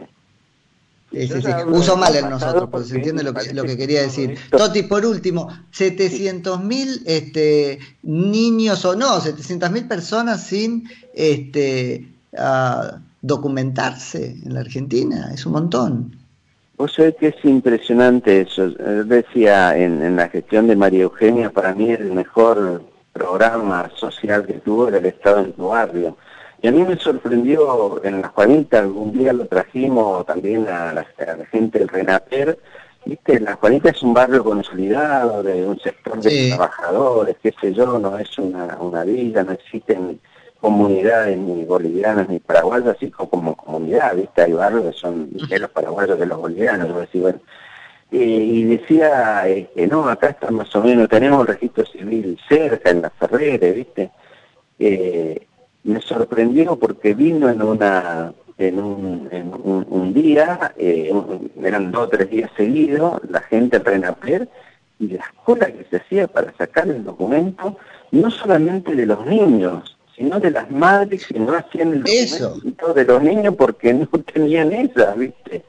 Sí, 1.11 1.25
sí, 1.27 1.41
sí. 1.41 1.51
Uso 1.67 1.95
mal 1.95 2.13
en 2.15 2.29
nosotros, 2.29 2.69
porque 2.69 2.87
se 2.87 2.95
entiende 2.97 3.23
lo 3.23 3.33
que, 3.33 3.53
lo 3.53 3.63
que 3.63 3.77
quería 3.77 4.01
decir. 4.01 4.37
Toti, 4.51 4.83
por 4.83 5.05
último, 5.05 5.47
700.000 5.73 7.03
este, 7.05 7.79
niños 8.03 8.83
o 8.83 8.95
no, 8.95 9.21
700.000 9.21 9.87
personas 9.87 10.43
sin 10.43 10.89
este, 11.13 12.09
documentarse 13.21 14.37
en 14.43 14.53
la 14.53 14.59
Argentina, 14.59 15.31
es 15.33 15.45
un 15.45 15.53
montón. 15.53 16.16
Vos 16.77 16.93
sabés 16.93 17.15
que 17.15 17.27
es 17.29 17.45
impresionante 17.45 18.41
eso. 18.41 18.69
Decía 18.69 19.75
en, 19.75 20.03
en 20.03 20.15
la 20.15 20.29
gestión 20.29 20.67
de 20.67 20.75
María 20.75 21.03
Eugenia, 21.03 21.49
para 21.49 21.73
mí 21.73 21.91
el 21.91 22.11
mejor 22.11 22.83
programa 23.17 23.89
social 23.95 24.45
que 24.45 24.53
tuvo 24.53 24.87
era 24.87 24.99
el 24.99 25.07
Estado 25.07 25.39
en 25.39 25.53
tu 25.53 25.69
barrio. 25.69 26.15
Y 26.61 26.67
a 26.67 26.71
mí 26.71 26.83
me 26.83 26.97
sorprendió 26.97 28.03
en 28.03 28.21
la 28.21 28.29
Juanita, 28.29 28.79
algún 28.79 29.11
día 29.11 29.33
lo 29.33 29.45
trajimos 29.45 30.25
también 30.25 30.67
a 30.67 30.93
la, 30.93 31.05
gente 31.51 31.79
del 31.79 31.87
Renaper, 31.87 32.57
viste, 33.05 33.39
la 33.39 33.55
Juanita 33.55 33.89
es 33.89 34.01
un 34.01 34.13
barrio 34.13 34.43
consolidado, 34.43 35.43
de 35.43 35.65
un 35.65 35.79
sector 35.79 36.19
de 36.19 36.49
trabajadores, 36.49 37.35
qué 37.43 37.53
sé 37.61 37.73
yo, 37.73 37.99
no 37.99 38.17
es 38.17 38.37
una, 38.39 38.77
una 38.79 39.03
villa, 39.03 39.43
no 39.43 39.51
existen 39.51 40.19
comunidades 40.67 41.37
ni 41.37 41.63
bolivianas 41.63 42.27
ni 42.27 42.39
paraguayas, 42.39 42.97
así 42.97 43.09
como, 43.09 43.55
comunidad, 43.55 44.15
viste, 44.15 44.41
hay 44.41 44.51
barrios 44.51 44.83
que 44.83 44.99
son 44.99 45.29
de 45.31 45.59
los 45.59 45.69
paraguayos 45.69 46.19
de 46.19 46.25
los 46.25 46.37
bolivianos, 46.39 46.89
yo 46.89 46.99
decía, 46.99 47.21
bueno, 47.21 47.39
y 48.11 48.63
decía 48.65 49.45
que 49.73 49.87
no, 49.87 50.09
acá 50.09 50.27
está 50.27 50.51
más 50.51 50.75
o 50.75 50.83
menos, 50.83 51.07
tenemos 51.07 51.41
el 51.41 51.47
registro 51.47 51.85
civil 51.85 52.37
cerca, 52.49 52.89
en 52.89 53.01
la 53.01 53.09
Ferrere, 53.11 53.71
viste, 53.71 54.11
eh, 54.77 55.47
me 55.85 56.01
sorprendió 56.01 56.75
porque 56.75 57.13
vino 57.13 57.49
en 57.49 57.61
una 57.61 58.33
en 58.57 58.79
un, 58.79 59.29
en 59.31 59.53
un, 59.53 60.13
día, 60.13 60.73
eh, 60.77 61.13
eran 61.63 61.91
dos 61.91 62.07
o 62.07 62.09
tres 62.09 62.29
días 62.29 62.51
seguidos, 62.57 63.21
la 63.29 63.39
gente 63.41 63.79
Renaper 63.79 64.49
y 64.99 65.09
la 65.09 65.23
escuela 65.23 65.67
que 65.67 65.85
se 65.89 65.97
hacía 65.97 66.27
para 66.27 66.51
sacar 66.57 66.87
el 66.87 67.03
documento, 67.03 67.77
no 68.11 68.31
solamente 68.31 68.95
de 68.95 69.05
los 69.05 69.25
niños, 69.27 69.96
sino 70.17 70.39
de 70.39 70.51
las 70.51 70.69
madres 70.71 71.27
que 71.27 71.39
no 71.39 71.55
hacían 71.55 71.93
el 71.93 72.03
documento 72.03 72.93
de 72.93 73.05
los 73.05 73.21
niños 73.21 73.55
porque 73.55 73.93
no 73.93 74.07
tenían 74.33 74.73
esas, 74.73 75.15
¿viste? 75.15 75.63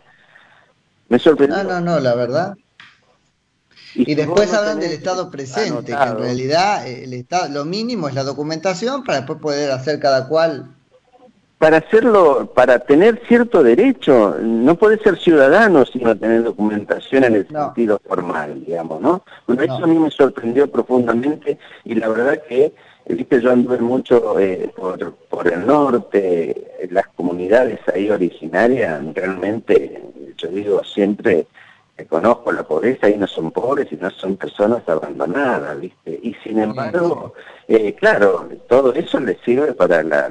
Me 1.09 1.19
sorprendió. 1.19 1.63
No, 1.63 1.81
no, 1.81 1.81
no, 1.81 2.01
la 2.01 2.15
verdad. 2.15 2.57
Y, 3.95 4.15
después 4.15 4.53
hablan 4.53 4.81
del 4.81 4.93
estado 4.93 5.31
presente, 5.31 5.93
que 5.93 6.03
en 6.03 6.19
realidad 6.19 6.87
eh, 6.87 7.05
el 7.05 7.15
estado, 7.15 7.49
lo 7.49 7.65
mínimo 7.65 8.09
es 8.09 8.15
la 8.15 8.23
documentación 8.23 9.03
para 9.03 9.19
después 9.19 9.41
poder 9.41 9.71
hacer 9.71 9.99
cada 9.99 10.29
cual. 10.29 10.71
Para 11.59 11.79
hacerlo, 11.79 12.53
para 12.55 12.79
tener 12.79 13.21
cierto 13.27 13.65
derecho, 13.65 14.37
no 14.41 14.77
puede 14.77 14.99
ser 15.03 15.19
ciudadano 15.19 15.85
sino 15.85 16.17
tener 16.17 16.45
documentación 16.45 17.25
en 17.25 17.35
el 17.35 17.49
sentido 17.49 18.01
formal, 18.07 18.63
digamos, 18.65 19.01
¿no? 19.01 19.25
Bueno, 19.47 19.63
eso 19.63 19.85
a 19.85 19.87
mí 19.89 19.99
me 19.99 20.11
sorprendió 20.11 20.71
profundamente 20.71 21.59
y 21.85 21.97
la 21.97 22.09
verdad 22.09 22.41
que, 22.49 22.73
viste, 23.15 23.41
yo 23.41 23.53
anduve 23.53 23.79
mucho 23.79 24.39
eh, 24.39 24.71
por, 24.77 25.15
por 25.15 25.53
el 25.53 25.67
norte, 25.67 26.89
las 26.91 27.09
comunidades 27.09 27.81
ahí 27.93 28.11
originarias, 28.11 29.03
realmente, 29.15 30.03
yo 30.37 30.49
digo 30.49 30.83
siempre, 30.85 31.47
conozco 32.07 32.53
la 32.53 32.63
pobreza 32.63 33.09
y 33.09 33.17
no 33.17 33.27
son 33.27 33.51
pobres 33.51 33.89
y 33.91 33.97
no 33.97 34.11
son 34.11 34.37
personas 34.37 34.89
abandonadas, 34.89 35.81
¿viste? 35.81 36.21
Y 36.23 36.35
sin 36.45 36.61
embargo, 36.61 37.35
eh, 37.67 37.95
claro, 37.95 38.49
todo 38.69 38.95
eso 38.95 39.19
le 39.19 39.39
sirve 39.45 39.73
para 39.73 40.03
la, 40.03 40.31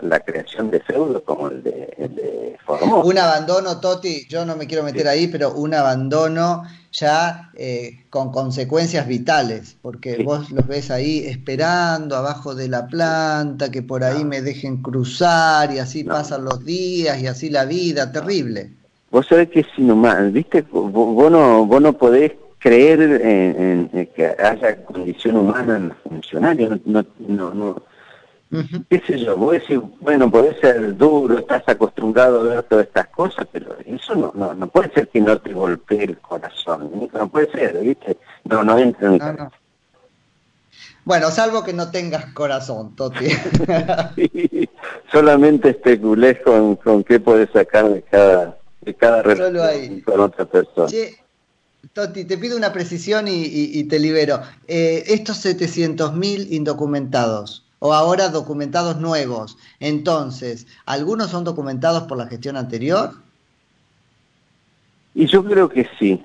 la, 0.00 0.20
creación 0.20 0.70
de 0.70 0.80
feudos 0.80 1.22
como 1.24 1.48
el 1.48 1.62
de, 1.62 1.92
el 1.98 2.56
Un 3.02 3.18
abandono, 3.18 3.80
Toti, 3.80 4.26
yo 4.28 4.44
no 4.44 4.54
me 4.54 4.66
quiero 4.66 4.84
meter 4.84 5.08
ahí, 5.08 5.26
pero 5.26 5.52
un 5.54 5.74
abandono 5.74 6.62
ya 6.92 7.50
eh, 7.54 8.06
con 8.10 8.30
consecuencias 8.30 9.06
vitales, 9.06 9.76
porque 9.82 10.22
vos 10.22 10.50
los 10.50 10.66
ves 10.66 10.90
ahí 10.90 11.26
esperando 11.26 12.16
abajo 12.16 12.54
de 12.54 12.68
la 12.68 12.86
planta, 12.86 13.70
que 13.70 13.82
por 13.82 14.04
ahí 14.04 14.24
me 14.24 14.40
dejen 14.40 14.82
cruzar 14.82 15.72
y 15.72 15.80
así 15.80 16.04
pasan 16.04 16.44
los 16.44 16.64
días 16.64 17.20
y 17.20 17.26
así 17.26 17.50
la 17.50 17.64
vida, 17.64 18.12
terrible. 18.12 18.77
Vos 19.10 19.26
sabés 19.26 19.48
que 19.48 19.60
es 19.60 19.66
inhumano, 19.78 20.30
¿viste? 20.30 20.62
Vos, 20.70 21.30
no, 21.30 21.64
vos 21.64 21.80
no 21.80 21.92
podés 21.94 22.32
creer 22.58 23.00
en, 23.00 23.88
que 24.14 24.26
haya 24.26 24.84
condición 24.84 25.36
humana 25.36 25.76
en 25.76 25.88
los 25.88 25.98
funcionarios, 25.98 26.78
no, 26.84 27.04
no, 27.18 27.54
no, 27.54 27.82
qué 28.90 29.02
sé 29.06 29.18
yo, 29.18 29.36
vos 29.36 29.52
decís, 29.52 29.78
bueno, 30.00 30.30
podés 30.30 30.58
ser 30.60 30.96
duro, 30.96 31.38
estás 31.38 31.62
acostumbrado 31.66 32.40
a 32.40 32.44
ver 32.44 32.62
todas 32.64 32.86
estas 32.86 33.08
cosas, 33.08 33.46
pero 33.52 33.76
eso 33.86 34.14
no, 34.14 34.32
no, 34.34 34.54
no 34.54 34.66
puede 34.66 34.92
ser 34.92 35.08
que 35.08 35.20
no 35.20 35.38
te 35.38 35.52
golpee 35.52 36.04
el 36.04 36.18
corazón, 36.18 37.08
no 37.12 37.28
puede 37.28 37.50
ser, 37.50 37.78
¿viste? 37.78 38.18
No, 38.44 38.64
no 38.64 38.78
entra 38.78 39.08
en 39.08 39.18
no, 39.18 39.50
Bueno, 41.04 41.30
salvo 41.30 41.62
que 41.62 41.72
no 41.72 41.90
tengas 41.90 42.26
corazón, 42.34 42.96
Toti. 42.96 43.28
solamente 45.12 45.70
especulé 45.70 46.42
con, 46.42 46.76
con 46.76 47.04
qué 47.04 47.20
podés 47.20 47.50
sacar 47.52 47.88
de 47.88 48.02
cada 48.02 48.57
cada 48.94 49.22
relación 49.22 50.00
con 50.00 50.20
otra 50.20 50.44
persona. 50.44 50.88
Toti, 51.92 52.24
te 52.24 52.38
pido 52.38 52.56
una 52.56 52.72
precisión 52.72 53.26
y, 53.28 53.84
te 53.84 53.98
libero. 53.98 54.40
Eh, 54.66 55.04
estos 55.06 55.44
700.000 55.44 56.48
indocumentados, 56.50 57.64
o 57.78 57.94
ahora 57.94 58.28
documentados 58.28 58.98
nuevos, 58.98 59.56
entonces, 59.80 60.66
¿algunos 60.86 61.30
son 61.30 61.44
documentados 61.44 62.04
por 62.04 62.18
la 62.18 62.26
gestión 62.26 62.56
anterior? 62.56 63.14
Y 65.14 65.26
yo 65.26 65.44
creo 65.44 65.68
que 65.68 65.88
sí. 65.98 66.22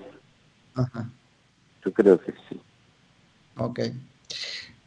Yo 1.85 1.93
creo 1.93 2.19
que 2.19 2.33
sí. 2.49 2.59
Ok. 3.57 3.79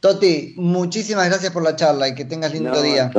Toti, 0.01 0.55
muchísimas 0.57 1.29
gracias 1.29 1.53
por 1.53 1.63
la 1.63 1.77
charla 1.77 2.09
y 2.09 2.15
que 2.15 2.25
tengas 2.25 2.53
lindo 2.53 2.81
día. 2.83 3.11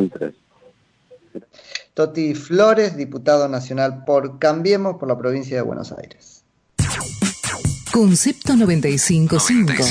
Toti 1.97 2.35
Flores, 2.35 2.95
diputado 2.95 3.49
nacional 3.49 4.03
por 4.05 4.37
Cambiemos 4.37 4.97
por 4.99 5.07
la 5.07 5.17
provincia 5.17 5.57
de 5.57 5.63
Buenos 5.63 5.91
Aires. 5.91 6.43
Concepto 7.91 8.55
955. 8.55 9.83